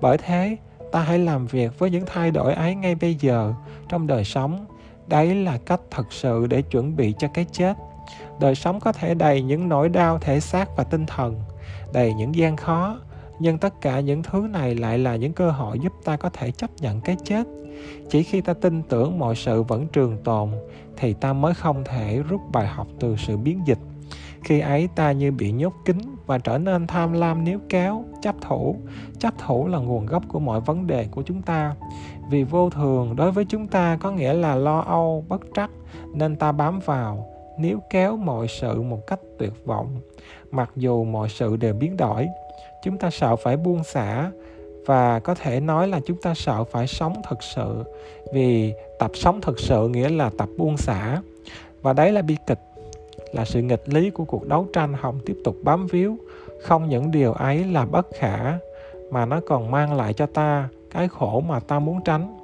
Bởi 0.01 0.17
thế, 0.17 0.57
ta 0.91 0.99
hãy 0.99 1.19
làm 1.19 1.47
việc 1.47 1.79
với 1.79 1.89
những 1.89 2.03
thay 2.05 2.31
đổi 2.31 2.53
ấy 2.53 2.75
ngay 2.75 2.95
bây 2.95 3.15
giờ, 3.15 3.53
trong 3.89 4.07
đời 4.07 4.23
sống. 4.23 4.65
Đấy 5.07 5.35
là 5.35 5.57
cách 5.65 5.81
thật 5.91 6.13
sự 6.13 6.47
để 6.47 6.61
chuẩn 6.61 6.95
bị 6.95 7.13
cho 7.19 7.27
cái 7.33 7.45
chết. 7.51 7.73
Đời 8.39 8.55
sống 8.55 8.79
có 8.79 8.91
thể 8.91 9.13
đầy 9.13 9.41
những 9.41 9.69
nỗi 9.69 9.89
đau 9.89 10.17
thể 10.17 10.39
xác 10.39 10.69
và 10.77 10.83
tinh 10.83 11.05
thần, 11.05 11.35
đầy 11.93 12.13
những 12.13 12.35
gian 12.35 12.57
khó 12.57 12.99
nhưng 13.43 13.57
tất 13.57 13.81
cả 13.81 13.99
những 13.99 14.23
thứ 14.23 14.47
này 14.51 14.75
lại 14.75 14.97
là 14.97 15.15
những 15.15 15.33
cơ 15.33 15.51
hội 15.51 15.79
giúp 15.79 15.93
ta 16.03 16.17
có 16.17 16.29
thể 16.29 16.51
chấp 16.51 16.69
nhận 16.81 17.01
cái 17.01 17.15
chết. 17.23 17.47
Chỉ 18.09 18.23
khi 18.23 18.41
ta 18.41 18.53
tin 18.53 18.83
tưởng 18.83 19.19
mọi 19.19 19.35
sự 19.35 19.63
vẫn 19.63 19.87
trường 19.87 20.17
tồn, 20.23 20.49
thì 20.97 21.13
ta 21.13 21.33
mới 21.33 21.53
không 21.53 21.83
thể 21.83 22.21
rút 22.29 22.41
bài 22.51 22.67
học 22.67 22.87
từ 22.99 23.15
sự 23.17 23.37
biến 23.37 23.61
dịch. 23.65 23.77
Khi 24.43 24.59
ấy 24.59 24.89
ta 24.95 25.11
như 25.11 25.31
bị 25.31 25.51
nhốt 25.51 25.73
kín 25.85 25.97
và 26.25 26.37
trở 26.37 26.57
nên 26.57 26.87
tham 26.87 27.13
lam 27.13 27.43
níu 27.43 27.59
kéo, 27.69 28.05
chấp 28.21 28.35
thủ. 28.41 28.75
Chấp 29.19 29.33
thủ 29.37 29.67
là 29.67 29.77
nguồn 29.77 30.05
gốc 30.05 30.23
của 30.27 30.39
mọi 30.39 30.59
vấn 30.59 30.87
đề 30.87 31.07
của 31.11 31.21
chúng 31.21 31.41
ta. 31.41 31.75
Vì 32.29 32.43
vô 32.43 32.69
thường 32.69 33.15
đối 33.15 33.31
với 33.31 33.45
chúng 33.45 33.67
ta 33.67 33.97
có 34.01 34.11
nghĩa 34.11 34.33
là 34.33 34.55
lo 34.55 34.79
âu, 34.79 35.25
bất 35.29 35.41
trắc, 35.55 35.71
nên 36.13 36.35
ta 36.35 36.51
bám 36.51 36.79
vào, 36.85 37.27
níu 37.59 37.79
kéo 37.89 38.17
mọi 38.17 38.47
sự 38.47 38.81
một 38.81 39.07
cách 39.07 39.19
tuyệt 39.39 39.53
vọng. 39.65 40.01
Mặc 40.51 40.71
dù 40.75 41.03
mọi 41.03 41.29
sự 41.29 41.57
đều 41.57 41.73
biến 41.73 41.97
đổi 41.97 42.27
chúng 42.83 42.97
ta 42.97 43.09
sợ 43.09 43.35
phải 43.35 43.57
buông 43.57 43.83
xả 43.83 44.31
và 44.85 45.19
có 45.19 45.35
thể 45.35 45.59
nói 45.59 45.87
là 45.87 45.99
chúng 46.05 46.17
ta 46.17 46.33
sợ 46.33 46.63
phải 46.63 46.87
sống 46.87 47.13
thực 47.29 47.43
sự. 47.43 47.83
Vì 48.33 48.73
tập 48.99 49.11
sống 49.13 49.41
thực 49.41 49.59
sự 49.59 49.87
nghĩa 49.87 50.09
là 50.09 50.31
tập 50.37 50.49
buông 50.57 50.77
xả. 50.77 51.21
Và 51.81 51.93
đấy 51.93 52.11
là 52.11 52.21
bi 52.21 52.37
kịch, 52.47 52.59
là 53.33 53.45
sự 53.45 53.61
nghịch 53.61 53.89
lý 53.89 54.09
của 54.09 54.25
cuộc 54.25 54.47
đấu 54.47 54.67
tranh 54.73 54.93
hồng 54.93 55.19
tiếp 55.25 55.37
tục 55.43 55.55
bám 55.63 55.87
víu. 55.87 56.17
Không 56.61 56.89
những 56.89 57.11
điều 57.11 57.33
ấy 57.33 57.63
là 57.63 57.85
bất 57.85 58.07
khả, 58.19 58.57
mà 59.11 59.25
nó 59.25 59.39
còn 59.47 59.71
mang 59.71 59.93
lại 59.93 60.13
cho 60.13 60.25
ta 60.25 60.69
cái 60.91 61.07
khổ 61.07 61.43
mà 61.47 61.59
ta 61.59 61.79
muốn 61.79 61.99
tránh. 62.05 62.39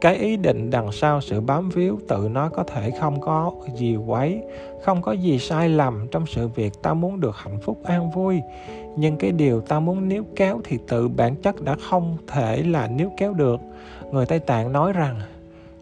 Cái 0.00 0.16
ý 0.16 0.36
định 0.36 0.70
đằng 0.70 0.92
sau 0.92 1.20
sự 1.20 1.40
bám 1.40 1.68
víu 1.68 1.98
tự 2.08 2.28
nó 2.30 2.48
có 2.48 2.62
thể 2.62 2.90
không 3.00 3.20
có 3.20 3.52
gì 3.74 3.96
quấy, 3.96 4.42
không 4.82 5.02
có 5.02 5.12
gì 5.12 5.38
sai 5.38 5.68
lầm 5.68 6.06
trong 6.10 6.26
sự 6.26 6.48
việc 6.48 6.72
ta 6.82 6.94
muốn 6.94 7.20
được 7.20 7.36
hạnh 7.36 7.58
phúc 7.62 7.78
an 7.84 8.10
vui 8.10 8.40
nhưng 8.96 9.16
cái 9.16 9.32
điều 9.32 9.60
ta 9.60 9.80
muốn 9.80 10.08
níu 10.08 10.24
kéo 10.36 10.60
thì 10.64 10.78
tự 10.88 11.08
bản 11.08 11.36
chất 11.36 11.62
đã 11.62 11.76
không 11.90 12.16
thể 12.26 12.62
là 12.62 12.88
níu 12.88 13.10
kéo 13.16 13.34
được. 13.34 13.60
Người 14.12 14.26
tây 14.26 14.38
tạng 14.38 14.72
nói 14.72 14.92
rằng, 14.92 15.20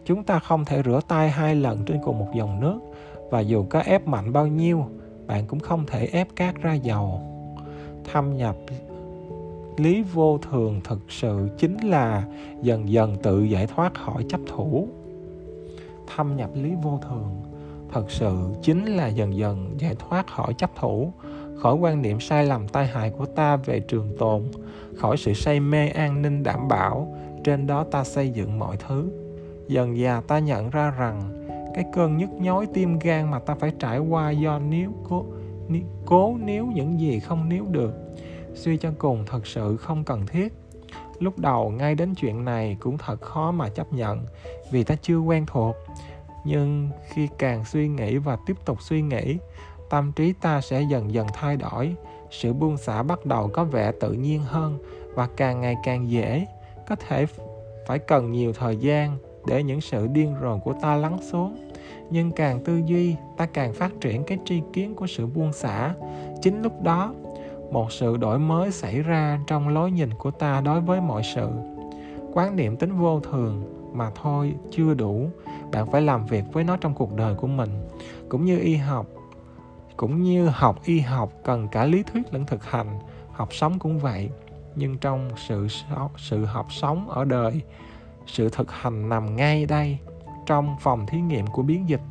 chúng 0.05 0.23
ta 0.23 0.39
không 0.39 0.65
thể 0.65 0.81
rửa 0.85 0.99
tay 1.07 1.29
hai 1.29 1.55
lần 1.55 1.85
trên 1.85 1.99
cùng 2.03 2.19
một 2.19 2.27
dòng 2.35 2.59
nước, 2.59 2.79
và 3.29 3.39
dù 3.39 3.65
có 3.69 3.79
ép 3.79 4.07
mạnh 4.07 4.33
bao 4.33 4.47
nhiêu, 4.47 4.85
bạn 5.27 5.45
cũng 5.47 5.59
không 5.59 5.85
thể 5.87 6.09
ép 6.11 6.27
cát 6.35 6.55
ra 6.61 6.73
dầu. 6.73 7.21
Thâm 8.11 8.37
nhập 8.37 8.55
lý 9.77 10.03
vô 10.13 10.37
thường 10.37 10.81
thực 10.83 10.99
sự 11.09 11.49
chính 11.57 11.77
là 11.77 12.23
dần 12.61 12.89
dần 12.89 13.15
tự 13.23 13.43
giải 13.43 13.67
thoát 13.67 13.93
khỏi 13.93 14.25
chấp 14.29 14.41
thủ. 14.47 14.87
Thâm 16.15 16.35
nhập 16.35 16.49
lý 16.53 16.71
vô 16.83 16.99
thường 17.09 17.41
thật 17.93 18.11
sự 18.11 18.35
chính 18.61 18.85
là 18.85 19.07
dần 19.07 19.37
dần 19.37 19.75
giải 19.79 19.95
thoát 19.99 20.27
khỏi 20.27 20.53
chấp 20.53 20.69
thủ 20.75 21.11
khỏi 21.61 21.75
quan 21.75 22.01
niệm 22.01 22.19
sai 22.19 22.45
lầm 22.45 22.67
tai 22.67 22.87
hại 22.87 23.09
của 23.09 23.25
ta 23.25 23.55
về 23.55 23.79
trường 23.79 24.15
tồn, 24.19 24.43
khỏi 24.97 25.17
sự 25.17 25.33
say 25.33 25.59
mê 25.59 25.89
an 25.89 26.21
ninh 26.21 26.43
đảm 26.43 26.67
bảo, 26.67 27.15
trên 27.43 27.67
đó 27.67 27.85
ta 27.91 28.03
xây 28.03 28.29
dựng 28.29 28.59
mọi 28.59 28.77
thứ. 28.87 29.11
Dần 29.67 29.97
già 29.97 30.21
ta 30.27 30.39
nhận 30.39 30.69
ra 30.69 30.93
rằng, 30.97 31.45
cái 31.75 31.85
cơn 31.93 32.17
nhức 32.17 32.29
nhói 32.29 32.67
tim 32.73 32.99
gan 32.99 33.31
mà 33.31 33.39
ta 33.39 33.55
phải 33.55 33.71
trải 33.79 33.99
qua 33.99 34.31
do 34.31 34.59
níu 34.59 34.91
cố 35.09 35.25
cố 36.05 36.37
níu 36.43 36.65
những 36.65 36.99
gì 36.99 37.19
không 37.19 37.49
níu 37.49 37.65
được, 37.71 37.93
suy 38.53 38.77
cho 38.77 38.91
cùng 38.97 39.23
thật 39.27 39.47
sự 39.47 39.77
không 39.77 40.03
cần 40.03 40.25
thiết. 40.25 40.53
Lúc 41.19 41.39
đầu 41.39 41.69
ngay 41.69 41.95
đến 41.95 42.15
chuyện 42.15 42.45
này 42.45 42.77
cũng 42.79 42.97
thật 42.97 43.21
khó 43.21 43.51
mà 43.51 43.69
chấp 43.69 43.93
nhận 43.93 44.25
vì 44.71 44.83
ta 44.83 44.95
chưa 45.01 45.17
quen 45.17 45.45
thuộc. 45.47 45.75
Nhưng 46.45 46.89
khi 47.09 47.27
càng 47.37 47.65
suy 47.65 47.87
nghĩ 47.87 48.17
và 48.17 48.37
tiếp 48.45 48.55
tục 48.65 48.81
suy 48.81 49.01
nghĩ 49.01 49.37
tâm 49.89 50.11
trí 50.11 50.33
ta 50.33 50.61
sẽ 50.61 50.81
dần 50.81 51.13
dần 51.13 51.27
thay 51.33 51.57
đổi. 51.57 51.95
Sự 52.31 52.53
buông 52.53 52.77
xả 52.77 53.03
bắt 53.03 53.25
đầu 53.25 53.49
có 53.53 53.63
vẻ 53.63 53.91
tự 53.99 54.11
nhiên 54.11 54.41
hơn 54.43 54.77
và 55.15 55.27
càng 55.37 55.61
ngày 55.61 55.75
càng 55.83 56.09
dễ. 56.09 56.45
Có 56.89 56.95
thể 56.95 57.25
phải 57.87 57.99
cần 57.99 58.31
nhiều 58.31 58.53
thời 58.53 58.77
gian 58.77 59.17
để 59.47 59.63
những 59.63 59.81
sự 59.81 60.07
điên 60.07 60.35
rồ 60.41 60.57
của 60.57 60.73
ta 60.81 60.95
lắng 60.95 61.17
xuống. 61.31 61.55
Nhưng 62.09 62.31
càng 62.31 62.63
tư 62.63 62.81
duy, 62.85 63.15
ta 63.37 63.45
càng 63.45 63.73
phát 63.73 63.91
triển 64.01 64.23
cái 64.23 64.37
tri 64.45 64.61
kiến 64.73 64.95
của 64.95 65.07
sự 65.07 65.27
buông 65.27 65.53
xả. 65.53 65.93
Chính 66.41 66.61
lúc 66.61 66.81
đó, 66.81 67.13
một 67.71 67.91
sự 67.91 68.17
đổi 68.17 68.39
mới 68.39 68.71
xảy 68.71 69.01
ra 69.01 69.39
trong 69.47 69.69
lối 69.69 69.91
nhìn 69.91 70.09
của 70.13 70.31
ta 70.31 70.61
đối 70.61 70.81
với 70.81 71.01
mọi 71.01 71.21
sự. 71.35 71.49
Quán 72.33 72.55
niệm 72.55 72.75
tính 72.75 72.99
vô 72.99 73.19
thường 73.19 73.63
mà 73.93 74.11
thôi 74.21 74.53
chưa 74.71 74.93
đủ. 74.93 75.29
Bạn 75.71 75.91
phải 75.91 76.01
làm 76.01 76.25
việc 76.25 76.43
với 76.53 76.63
nó 76.63 76.77
trong 76.77 76.93
cuộc 76.93 77.15
đời 77.15 77.35
của 77.35 77.47
mình, 77.47 77.69
cũng 78.29 78.45
như 78.45 78.59
y 78.59 78.75
học 78.75 79.05
cũng 79.99 80.23
như 80.23 80.47
học 80.47 80.79
y 80.85 80.99
học, 80.99 81.31
cần 81.43 81.67
cả 81.67 81.85
lý 81.85 82.03
thuyết 82.03 82.33
lẫn 82.33 82.45
thực 82.45 82.65
hành. 82.65 82.99
Học 83.31 83.53
sống 83.53 83.79
cũng 83.79 83.99
vậy, 83.99 84.29
nhưng 84.75 84.97
trong 84.97 85.29
sự 85.47 85.67
sự 86.17 86.45
học 86.45 86.67
sống 86.69 87.09
ở 87.09 87.25
đời, 87.25 87.61
sự 88.27 88.49
thực 88.49 88.71
hành 88.71 89.09
nằm 89.09 89.35
ngay 89.35 89.65
đây, 89.65 89.97
trong 90.45 90.75
phòng 90.79 91.05
thí 91.05 91.21
nghiệm 91.21 91.47
của 91.47 91.61
biến 91.61 91.89
dịch. 91.89 92.01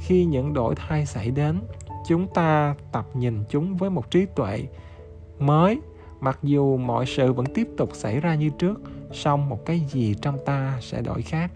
Khi 0.00 0.24
những 0.24 0.54
đổi 0.54 0.74
thay 0.74 1.06
xảy 1.06 1.30
đến, 1.30 1.60
chúng 2.06 2.26
ta 2.34 2.74
tập 2.92 3.06
nhìn 3.14 3.44
chúng 3.50 3.76
với 3.76 3.90
một 3.90 4.10
trí 4.10 4.26
tuệ 4.26 4.66
mới, 5.38 5.80
mặc 6.20 6.38
dù 6.42 6.76
mọi 6.76 7.06
sự 7.06 7.32
vẫn 7.32 7.46
tiếp 7.54 7.68
tục 7.76 7.90
xảy 7.92 8.20
ra 8.20 8.34
như 8.34 8.50
trước, 8.58 8.80
song 9.12 9.48
một 9.48 9.66
cái 9.66 9.80
gì 9.80 10.14
trong 10.22 10.38
ta 10.46 10.78
sẽ 10.80 11.02
đổi 11.02 11.22
khác. 11.22 11.50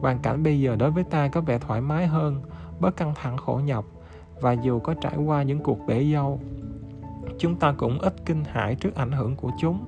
Hoàn 0.00 0.18
cảnh 0.18 0.42
bây 0.42 0.60
giờ 0.60 0.76
đối 0.76 0.90
với 0.90 1.04
ta 1.04 1.28
có 1.28 1.40
vẻ 1.40 1.58
thoải 1.58 1.80
mái 1.80 2.06
hơn, 2.06 2.42
bớt 2.80 2.96
căng 2.96 3.14
thẳng 3.14 3.36
khổ 3.36 3.60
nhọc 3.64 3.95
và 4.40 4.52
dù 4.52 4.80
có 4.80 4.94
trải 4.94 5.16
qua 5.26 5.42
những 5.42 5.58
cuộc 5.58 5.78
bể 5.86 6.04
dâu, 6.12 6.40
chúng 7.38 7.56
ta 7.56 7.74
cũng 7.78 7.98
ít 7.98 8.14
kinh 8.24 8.44
hãi 8.44 8.74
trước 8.74 8.94
ảnh 8.94 9.12
hưởng 9.12 9.36
của 9.36 9.50
chúng. 9.60 9.84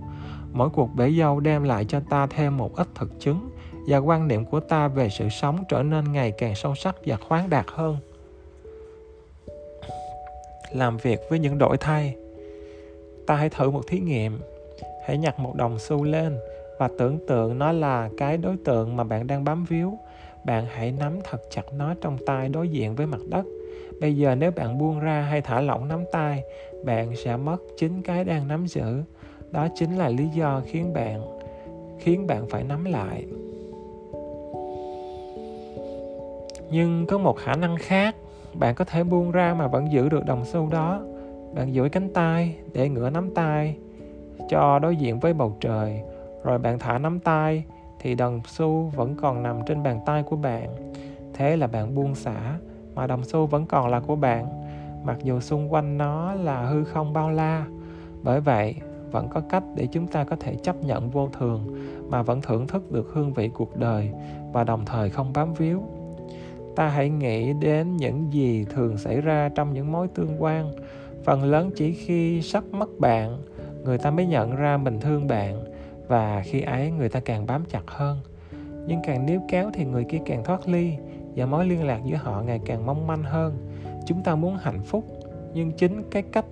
Mỗi 0.53 0.71
cuộc 0.71 0.95
bể 0.95 1.13
dâu 1.19 1.41
đem 1.41 1.63
lại 1.63 1.85
cho 1.85 2.01
ta 2.11 2.27
thêm 2.27 2.57
một 2.57 2.77
ít 2.77 2.89
thực 2.95 3.21
chứng 3.21 3.51
và 3.87 3.99
quan 3.99 4.29
niệm 4.29 4.45
của 4.45 4.61
ta 4.61 4.89
về 4.89 5.09
sự 5.09 5.29
sống 5.29 5.65
trở 5.69 5.83
nên 5.83 6.13
ngày 6.13 6.33
càng 6.39 6.55
sâu 6.55 6.75
sắc 6.75 6.97
và 7.07 7.17
khoáng 7.17 7.51
đạt 7.51 7.67
hơn. 7.69 7.97
Làm 10.73 10.97
việc 10.97 11.21
với 11.31 11.39
những 11.39 11.59
đổi 11.59 11.77
thay, 11.77 12.17
ta 13.27 13.35
hãy 13.35 13.49
thử 13.49 13.71
một 13.71 13.83
thí 13.87 14.01
nghiệm. 14.01 14.39
Hãy 15.07 15.19
nhặt 15.19 15.39
một 15.39 15.55
đồng 15.55 15.79
xu 15.79 16.05
lên 16.05 16.39
và 16.79 16.89
tưởng 16.99 17.19
tượng 17.29 17.59
nó 17.59 17.73
là 17.73 18.11
cái 18.19 18.37
đối 18.37 18.57
tượng 18.65 18.97
mà 18.97 19.05
bạn 19.05 19.27
đang 19.27 19.45
bám 19.45 19.65
víu. 19.65 19.99
Bạn 20.45 20.67
hãy 20.69 20.93
nắm 20.93 21.19
thật 21.31 21.43
chặt 21.51 21.73
nó 21.73 21.95
trong 22.01 22.19
tay 22.27 22.49
đối 22.49 22.69
diện 22.69 22.95
với 22.95 23.07
mặt 23.07 23.21
đất 23.29 23.45
bây 24.01 24.17
giờ 24.17 24.35
nếu 24.35 24.51
bạn 24.51 24.79
buông 24.79 25.01
ra 25.01 25.21
hay 25.21 25.41
thả 25.41 25.61
lỏng 25.61 25.89
nắm 25.89 26.05
tay, 26.13 26.43
bạn 26.85 27.17
sẽ 27.17 27.37
mất 27.37 27.57
chính 27.77 28.03
cái 28.03 28.25
đang 28.25 28.49
nắm 28.49 28.67
giữ. 28.67 29.03
Đó 29.51 29.69
chính 29.75 29.99
là 29.99 30.09
lý 30.09 30.29
do 30.29 30.63
khiến 30.67 30.93
bạn 30.93 31.39
khiến 31.99 32.27
bạn 32.27 32.47
phải 32.51 32.65
nắm 32.65 32.85
lại. 32.85 33.25
Nhưng 36.71 37.07
có 37.09 37.19
một 37.19 37.37
khả 37.37 37.55
năng 37.55 37.77
khác, 37.77 38.17
bạn 38.55 38.75
có 38.75 38.85
thể 38.85 39.05
buông 39.05 39.31
ra 39.31 39.55
mà 39.55 39.67
vẫn 39.67 39.93
giữ 39.93 40.09
được 40.09 40.27
đồng 40.27 40.45
xu 40.45 40.69
đó. 40.71 41.01
Bạn 41.55 41.73
duỗi 41.73 41.89
cánh 41.89 42.13
tay 42.13 42.57
để 42.73 42.89
ngửa 42.89 43.11
nắm 43.11 43.35
tay, 43.35 43.77
cho 44.49 44.79
đối 44.79 44.97
diện 44.97 45.21
với 45.21 45.35
bầu 45.35 45.57
trời. 45.61 46.01
Rồi 46.45 46.59
bạn 46.59 46.79
thả 46.79 46.99
nắm 46.99 47.21
tay, 47.21 47.65
thì 48.01 48.15
đồng 48.15 48.41
xu 48.47 48.93
vẫn 48.97 49.17
còn 49.21 49.43
nằm 49.43 49.61
trên 49.67 49.83
bàn 49.83 50.01
tay 50.07 50.23
của 50.23 50.37
bạn. 50.37 50.93
Thế 51.35 51.57
là 51.57 51.67
bạn 51.67 51.95
buông 51.95 52.15
xả 52.15 52.59
mà 52.99 53.07
đồng 53.07 53.25
xu 53.25 53.47
vẫn 53.47 53.67
còn 53.67 53.89
là 53.89 54.01
của 54.01 54.17
bạn, 54.17 54.47
mặc 55.05 55.17
dù 55.23 55.41
xung 55.41 55.73
quanh 55.73 55.99
nó 55.99 56.35
là 56.35 56.67
hư 56.67 56.85
không 56.85 57.13
bao 57.13 57.31
la. 57.31 57.67
Bởi 58.23 58.41
vậy, 58.41 58.75
vẫn 59.11 59.29
có 59.29 59.41
cách 59.41 59.63
để 59.75 59.87
chúng 59.87 60.07
ta 60.07 60.25
có 60.25 60.37
thể 60.41 60.55
chấp 60.55 60.85
nhận 60.85 61.11
vô 61.11 61.29
thường 61.39 61.89
mà 62.09 62.23
vẫn 62.23 62.41
thưởng 62.41 62.67
thức 62.67 62.93
được 62.93 63.11
hương 63.13 63.33
vị 63.33 63.51
cuộc 63.55 63.77
đời 63.77 64.11
và 64.53 64.65
đồng 64.65 64.85
thời 64.85 65.11
không 65.11 65.33
bám 65.33 65.55
víu. 65.55 65.83
Ta 66.77 66.89
hãy 66.89 67.09
nghĩ 67.09 67.53
đến 67.53 67.97
những 67.97 68.33
gì 68.33 68.65
thường 68.65 68.99
xảy 68.99 69.21
ra 69.21 69.49
trong 69.55 69.73
những 69.73 69.93
mối 69.93 70.09
tương 70.09 70.43
quan. 70.43 70.73
Phần 71.25 71.45
lớn 71.45 71.71
chỉ 71.77 71.93
khi 71.93 72.43
sắp 72.43 72.65
mất 72.73 72.99
bạn, 72.99 73.39
người 73.85 73.99
ta 73.99 74.11
mới 74.11 74.27
nhận 74.27 74.57
ra 74.57 74.77
mình 74.77 75.01
thương 75.01 75.29
bạn, 75.29 75.65
và 76.09 76.43
khi 76.45 76.61
ấy 76.61 76.91
người 76.91 77.09
ta 77.09 77.21
càng 77.21 77.47
bám 77.47 77.65
chặt 77.65 77.83
hơn. 77.87 78.19
Nhưng 78.87 79.01
càng 79.07 79.27
níu 79.27 79.41
kéo 79.49 79.71
thì 79.75 79.85
người 79.85 80.05
kia 80.05 80.21
càng 80.27 80.45
thoát 80.45 80.69
ly 80.69 80.93
và 81.39 81.47
mối 81.47 81.67
liên 81.67 81.87
lạc 81.87 82.01
giữa 82.05 82.17
họ 82.17 82.43
ngày 82.43 82.61
càng 82.65 82.87
mong 82.87 83.07
manh 83.07 83.23
hơn. 83.23 83.57
Chúng 84.07 84.23
ta 84.23 84.35
muốn 84.35 84.57
hạnh 84.57 84.83
phúc, 84.83 85.05
nhưng 85.55 85.73
chính 85.73 86.03
cái 86.11 86.23
cách 86.23 86.45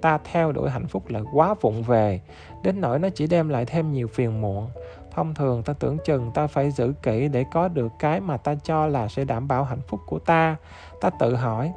ta 0.00 0.18
theo 0.32 0.52
đuổi 0.52 0.70
hạnh 0.70 0.86
phúc 0.86 1.08
là 1.08 1.20
quá 1.32 1.54
vụng 1.60 1.82
về. 1.82 2.20
Đến 2.62 2.80
nỗi 2.80 2.98
nó 2.98 3.08
chỉ 3.08 3.26
đem 3.26 3.48
lại 3.48 3.64
thêm 3.64 3.92
nhiều 3.92 4.08
phiền 4.08 4.40
muộn. 4.40 4.68
Thông 5.10 5.34
thường 5.34 5.62
ta 5.62 5.72
tưởng 5.72 5.98
chừng 6.04 6.30
ta 6.34 6.46
phải 6.46 6.70
giữ 6.70 6.92
kỹ 7.02 7.28
để 7.28 7.44
có 7.52 7.68
được 7.68 7.92
cái 7.98 8.20
mà 8.20 8.36
ta 8.36 8.54
cho 8.64 8.86
là 8.86 9.08
sẽ 9.08 9.24
đảm 9.24 9.48
bảo 9.48 9.64
hạnh 9.64 9.80
phúc 9.88 10.00
của 10.06 10.18
ta. 10.18 10.56
Ta 11.00 11.10
tự 11.10 11.34
hỏi, 11.34 11.72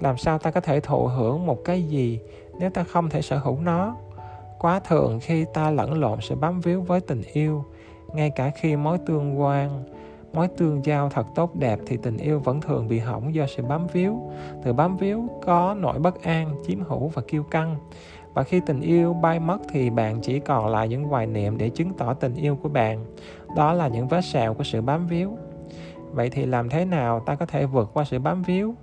làm 0.00 0.18
sao 0.18 0.38
ta 0.38 0.50
có 0.50 0.60
thể 0.60 0.80
thụ 0.80 1.06
hưởng 1.06 1.46
một 1.46 1.58
cái 1.64 1.82
gì 1.82 2.20
nếu 2.58 2.70
ta 2.70 2.84
không 2.84 3.10
thể 3.10 3.22
sở 3.22 3.38
hữu 3.38 3.58
nó? 3.60 3.96
Quá 4.58 4.80
thường 4.80 5.20
khi 5.22 5.44
ta 5.54 5.70
lẫn 5.70 6.00
lộn 6.00 6.20
sự 6.20 6.34
bám 6.34 6.60
víu 6.60 6.80
với 6.80 7.00
tình 7.00 7.22
yêu, 7.32 7.64
ngay 8.14 8.30
cả 8.30 8.50
khi 8.50 8.76
mối 8.76 8.98
tương 9.06 9.40
quan 9.40 9.84
mối 10.38 10.48
tương 10.48 10.84
giao 10.84 11.08
thật 11.08 11.26
tốt 11.34 11.56
đẹp 11.56 11.78
thì 11.86 11.96
tình 11.96 12.16
yêu 12.16 12.38
vẫn 12.38 12.60
thường 12.60 12.88
bị 12.88 12.98
hỏng 12.98 13.34
do 13.34 13.46
sự 13.46 13.62
bám 13.62 13.86
víu. 13.86 14.30
Từ 14.64 14.72
bám 14.72 14.96
víu 14.96 15.28
có 15.42 15.74
nỗi 15.78 15.98
bất 15.98 16.22
an, 16.22 16.54
chiếm 16.66 16.80
hữu 16.80 17.08
và 17.08 17.22
kiêu 17.28 17.42
căng. 17.42 17.76
Và 18.34 18.42
khi 18.42 18.60
tình 18.66 18.80
yêu 18.80 19.14
bay 19.14 19.40
mất 19.40 19.58
thì 19.68 19.90
bạn 19.90 20.20
chỉ 20.20 20.38
còn 20.38 20.66
lại 20.66 20.88
những 20.88 21.04
hoài 21.04 21.26
niệm 21.26 21.58
để 21.58 21.68
chứng 21.68 21.92
tỏ 21.94 22.14
tình 22.14 22.34
yêu 22.34 22.56
của 22.62 22.68
bạn. 22.68 23.04
Đó 23.56 23.72
là 23.72 23.88
những 23.88 24.08
vết 24.08 24.20
sẹo 24.20 24.54
của 24.54 24.64
sự 24.64 24.80
bám 24.80 25.06
víu. 25.06 25.36
Vậy 26.12 26.30
thì 26.30 26.46
làm 26.46 26.68
thế 26.68 26.84
nào 26.84 27.20
ta 27.20 27.34
có 27.34 27.46
thể 27.46 27.66
vượt 27.66 27.90
qua 27.94 28.04
sự 28.04 28.18
bám 28.18 28.42
víu? 28.42 28.74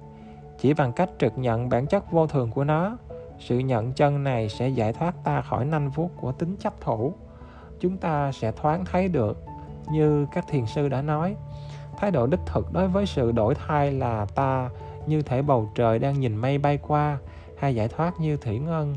Chỉ 0.60 0.74
bằng 0.74 0.92
cách 0.92 1.10
trực 1.20 1.38
nhận 1.38 1.70
bản 1.70 1.88
chất 1.88 2.12
vô 2.12 2.28
thường 2.28 2.52
của 2.52 2.64
nó, 2.64 2.98
sự 3.40 3.60
nhận 3.60 3.92
chân 3.92 4.24
này 4.24 4.50
sẽ 4.50 4.70
giải 4.70 4.94
thoát 4.94 5.24
ta 5.24 5.42
khỏi 5.42 5.66
nanh 5.66 5.90
vuốt 5.90 6.10
của 6.22 6.32
tính 6.32 6.56
chấp 6.60 6.82
thủ. 6.82 7.14
Chúng 7.80 7.98
ta 7.98 8.32
sẽ 8.32 8.52
thoáng 8.52 8.86
thấy 8.86 9.08
được 9.08 9.38
như 9.92 10.26
các 10.32 10.46
thiền 10.48 10.66
sư 10.66 10.90
đã 10.90 11.02
nói. 11.02 11.36
Thái 11.98 12.12
độ 12.12 12.28
đích 12.28 12.40
thực 12.46 12.74
đối 12.74 12.88
với 12.88 13.06
sự 13.06 13.32
đổi 13.32 13.56
thay 13.68 13.92
là 13.92 14.26
ta 14.36 14.70
như 15.08 15.22
thể 15.22 15.42
bầu 15.42 15.70
trời 15.76 16.00
đang 16.00 16.20
nhìn 16.20 16.36
mây 16.36 16.58
bay 16.58 16.80
qua, 16.88 17.18
hay 17.58 17.76
giải 17.76 17.88
thoát 17.88 18.20
như 18.20 18.38
thủy 18.38 18.60
ngân. 18.60 18.96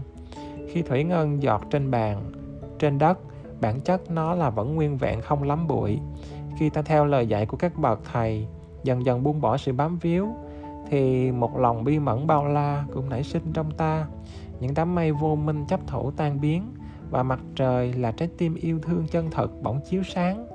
Khi 0.72 0.82
thủy 0.82 1.04
ngân 1.04 1.42
giọt 1.42 1.62
trên 1.70 1.90
bàn, 1.90 2.32
trên 2.78 2.98
đất, 2.98 3.18
bản 3.60 3.80
chất 3.80 4.10
nó 4.10 4.34
là 4.34 4.50
vẫn 4.50 4.74
nguyên 4.74 4.96
vẹn 4.96 5.20
không 5.20 5.42
lắm 5.42 5.68
bụi. 5.68 5.98
Khi 6.58 6.70
ta 6.70 6.82
theo 6.82 7.04
lời 7.04 7.26
dạy 7.26 7.46
của 7.46 7.56
các 7.56 7.78
bậc 7.78 8.00
thầy, 8.12 8.46
dần 8.84 9.04
dần 9.06 9.22
buông 9.22 9.40
bỏ 9.40 9.56
sự 9.56 9.72
bám 9.72 9.98
víu, 9.98 10.28
thì 10.90 11.32
một 11.32 11.58
lòng 11.58 11.84
bi 11.84 11.98
mẫn 11.98 12.26
bao 12.26 12.46
la 12.46 12.84
cũng 12.94 13.08
nảy 13.08 13.22
sinh 13.22 13.52
trong 13.52 13.70
ta. 13.70 14.06
Những 14.60 14.74
đám 14.74 14.94
mây 14.94 15.12
vô 15.12 15.36
minh 15.36 15.64
chấp 15.68 15.80
thủ 15.86 16.10
tan 16.10 16.40
biến, 16.40 16.74
và 17.10 17.22
mặt 17.22 17.40
trời 17.56 17.92
là 17.92 18.12
trái 18.12 18.28
tim 18.38 18.54
yêu 18.54 18.78
thương 18.82 19.06
chân 19.10 19.30
thật 19.30 19.62
bỗng 19.62 19.80
chiếu 19.90 20.02
sáng 20.02 20.46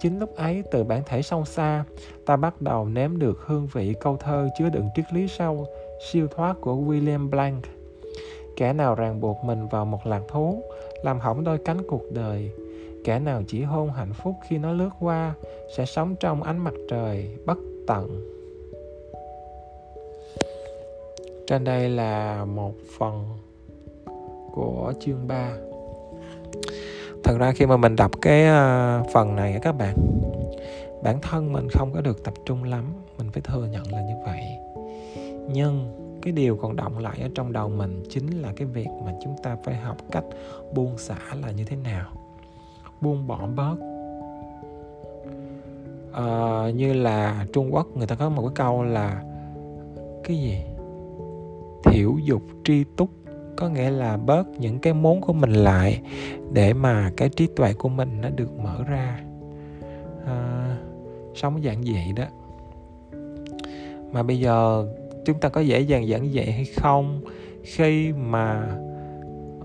chính 0.00 0.18
lúc 0.18 0.36
ấy, 0.36 0.62
từ 0.70 0.84
bản 0.84 1.02
thể 1.06 1.22
sâu 1.22 1.44
xa, 1.44 1.84
ta 2.26 2.36
bắt 2.36 2.62
đầu 2.62 2.88
nếm 2.88 3.18
được 3.18 3.38
hương 3.46 3.68
vị 3.72 3.94
câu 4.00 4.16
thơ 4.16 4.48
chứa 4.58 4.68
đựng 4.68 4.88
triết 4.94 5.04
lý 5.12 5.28
sâu, 5.28 5.66
siêu 6.10 6.26
thoát 6.36 6.56
của 6.60 6.74
William 6.74 7.30
Blank. 7.30 7.64
Kẻ 8.56 8.72
nào 8.72 8.94
ràng 8.94 9.20
buộc 9.20 9.44
mình 9.44 9.68
vào 9.68 9.84
một 9.84 10.06
lạc 10.06 10.22
thú, 10.28 10.62
làm 11.04 11.20
hỏng 11.20 11.44
đôi 11.44 11.58
cánh 11.58 11.82
cuộc 11.88 12.02
đời. 12.12 12.50
Kẻ 13.04 13.18
nào 13.18 13.42
chỉ 13.48 13.62
hôn 13.62 13.90
hạnh 13.90 14.12
phúc 14.12 14.34
khi 14.48 14.58
nó 14.58 14.72
lướt 14.72 14.90
qua, 15.00 15.34
sẽ 15.76 15.84
sống 15.86 16.16
trong 16.20 16.42
ánh 16.42 16.58
mặt 16.58 16.74
trời 16.88 17.36
bất 17.46 17.58
tận. 17.86 18.26
Trên 21.46 21.64
đây 21.64 21.88
là 21.88 22.44
một 22.44 22.74
phần 22.98 23.24
của 24.52 24.92
chương 25.00 25.28
3 25.28 25.56
thật 27.24 27.38
ra 27.38 27.52
khi 27.52 27.66
mà 27.66 27.76
mình 27.76 27.96
đọc 27.96 28.10
cái 28.22 28.46
ờ, 28.46 29.02
phần 29.12 29.36
này 29.36 29.58
các 29.62 29.72
bạn 29.72 29.96
bản 31.02 31.18
thân 31.22 31.52
mình 31.52 31.68
không 31.68 31.92
có 31.94 32.00
được 32.00 32.24
tập 32.24 32.34
trung 32.44 32.64
lắm 32.64 32.84
mình 33.18 33.30
phải 33.32 33.42
thừa 33.42 33.66
nhận 33.66 33.92
là 33.92 34.00
như 34.00 34.14
vậy. 34.24 34.42
Nhưng 35.52 35.96
cái 36.22 36.32
điều 36.32 36.56
còn 36.56 36.76
động 36.76 36.98
lại 36.98 37.18
ở 37.22 37.28
trong 37.34 37.52
đầu 37.52 37.68
mình 37.68 38.02
chính 38.08 38.42
là 38.42 38.52
cái 38.56 38.66
việc 38.66 38.88
mà 39.04 39.12
chúng 39.22 39.36
ta 39.42 39.56
phải 39.64 39.74
học 39.74 39.96
cách 40.10 40.24
buông 40.74 40.98
xả 40.98 41.18
là 41.42 41.50
như 41.50 41.64
thế 41.64 41.76
nào. 41.76 42.06
Buông 43.00 43.26
bỏ 43.26 43.46
bớt. 43.56 43.76
À, 46.12 46.70
như 46.74 46.92
là 46.92 47.46
trung 47.52 47.74
quốc 47.74 47.86
người 47.96 48.06
ta 48.06 48.14
có 48.14 48.28
một 48.28 48.42
cái 48.42 48.52
câu 48.54 48.82
là 48.82 49.22
cái 50.24 50.36
gì? 50.36 50.58
Thiểu 51.84 52.16
dục 52.24 52.42
tri 52.64 52.84
túc 52.96 53.08
có 53.60 53.68
nghĩa 53.68 53.90
là 53.90 54.16
bớt 54.16 54.48
những 54.58 54.78
cái 54.78 54.92
muốn 54.92 55.20
của 55.20 55.32
mình 55.32 55.52
lại 55.52 56.00
để 56.52 56.72
mà 56.72 57.12
cái 57.16 57.28
trí 57.28 57.46
tuệ 57.46 57.72
của 57.72 57.88
mình 57.88 58.20
nó 58.20 58.28
được 58.28 58.58
mở 58.58 58.84
ra. 58.88 59.20
À, 60.26 60.76
sống 61.34 61.62
giản 61.64 61.82
dị 61.82 62.12
đó. 62.16 62.24
Mà 64.12 64.22
bây 64.22 64.40
giờ 64.40 64.86
chúng 65.24 65.40
ta 65.40 65.48
có 65.48 65.60
dễ 65.60 65.80
dàng 65.80 66.08
giản 66.08 66.28
dị 66.28 66.40
hay 66.40 66.64
không? 66.76 67.20
Khi 67.62 68.12
mà 68.12 68.76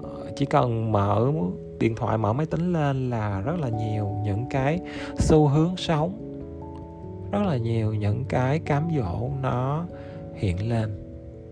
ờ, 0.04 0.32
chỉ 0.36 0.46
cần 0.46 0.92
mở 0.92 1.32
điện 1.80 1.96
thoại 1.96 2.18
mở 2.18 2.34
máy 2.34 2.46
tính 2.46 2.74
lên 2.74 3.10
là 3.10 3.42
rất 3.42 3.60
là 3.60 3.70
nhiều 3.70 4.10
những 4.24 4.46
cái 4.50 4.80
xu 5.18 5.48
hướng 5.48 5.78
sống. 5.78 6.22
Rất 7.32 7.42
là 7.46 7.58
nhiều 7.58 7.94
những 7.94 8.26
cái 8.30 8.60
cám 8.60 8.90
dỗ 8.98 9.30
nó 9.42 9.86
hiện 10.34 10.70
lên 10.70 10.90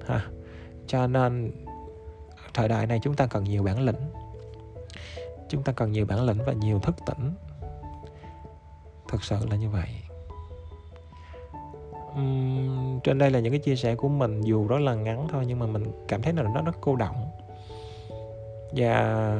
ha. 0.05 0.25
Cho 0.87 1.07
nên 1.07 1.51
thời 2.53 2.67
đại 2.67 2.87
này 2.87 2.99
chúng 3.03 3.15
ta 3.15 3.27
cần 3.27 3.43
nhiều 3.43 3.63
bản 3.63 3.81
lĩnh. 3.81 4.11
Chúng 5.49 5.63
ta 5.63 5.71
cần 5.71 5.91
nhiều 5.91 6.05
bản 6.05 6.25
lĩnh 6.25 6.37
và 6.45 6.53
nhiều 6.53 6.79
thức 6.79 6.95
tỉnh. 7.05 7.33
Thực 9.07 9.23
sự 9.23 9.35
là 9.49 9.55
như 9.55 9.69
vậy. 9.69 9.89
Uhm, 12.19 12.99
trên 13.03 13.17
đây 13.17 13.31
là 13.31 13.39
những 13.39 13.53
cái 13.53 13.59
chia 13.59 13.75
sẻ 13.75 13.95
của 13.95 14.07
mình 14.09 14.41
dù 14.41 14.67
rất 14.67 14.79
là 14.79 14.95
ngắn 14.95 15.27
thôi 15.31 15.43
nhưng 15.47 15.59
mà 15.59 15.65
mình 15.65 16.05
cảm 16.07 16.21
thấy 16.21 16.33
là 16.33 16.43
nó 16.43 16.61
rất 16.61 16.75
cô 16.81 16.95
động 16.95 17.31
và 18.71 19.33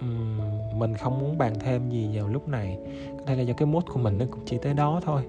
um, 0.00 0.38
mình 0.78 0.96
không 0.96 1.20
muốn 1.20 1.38
bàn 1.38 1.54
thêm 1.60 1.90
gì 1.90 2.18
vào 2.18 2.28
lúc 2.28 2.48
này. 2.48 2.78
Đây 3.26 3.36
là 3.36 3.42
do 3.42 3.54
cái 3.54 3.66
mood 3.66 3.84
của 3.84 3.98
mình 3.98 4.18
nó 4.18 4.24
cũng 4.30 4.40
chỉ 4.46 4.58
tới 4.58 4.74
đó 4.74 5.00
thôi. 5.04 5.22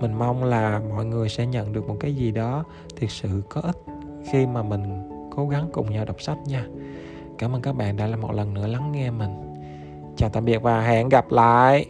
Mình 0.00 0.14
mong 0.18 0.44
là 0.44 0.80
mọi 0.94 1.04
người 1.04 1.28
sẽ 1.28 1.46
nhận 1.46 1.72
được 1.72 1.88
một 1.88 1.96
cái 2.00 2.14
gì 2.14 2.30
đó 2.30 2.64
thực 2.96 3.10
sự 3.10 3.42
có 3.48 3.60
ích 3.60 3.93
khi 4.30 4.46
mà 4.46 4.62
mình 4.62 5.08
cố 5.30 5.48
gắng 5.48 5.68
cùng 5.72 5.90
nhau 5.90 6.04
đọc 6.04 6.22
sách 6.22 6.38
nha. 6.46 6.66
Cảm 7.38 7.52
ơn 7.52 7.62
các 7.62 7.72
bạn 7.72 7.96
đã 7.96 8.06
là 8.06 8.16
một 8.16 8.32
lần 8.32 8.54
nữa 8.54 8.66
lắng 8.66 8.92
nghe 8.92 9.10
mình. 9.10 9.54
Chào 10.16 10.30
tạm 10.32 10.44
biệt 10.44 10.62
và 10.62 10.80
hẹn 10.80 11.08
gặp 11.08 11.32
lại. 11.32 11.86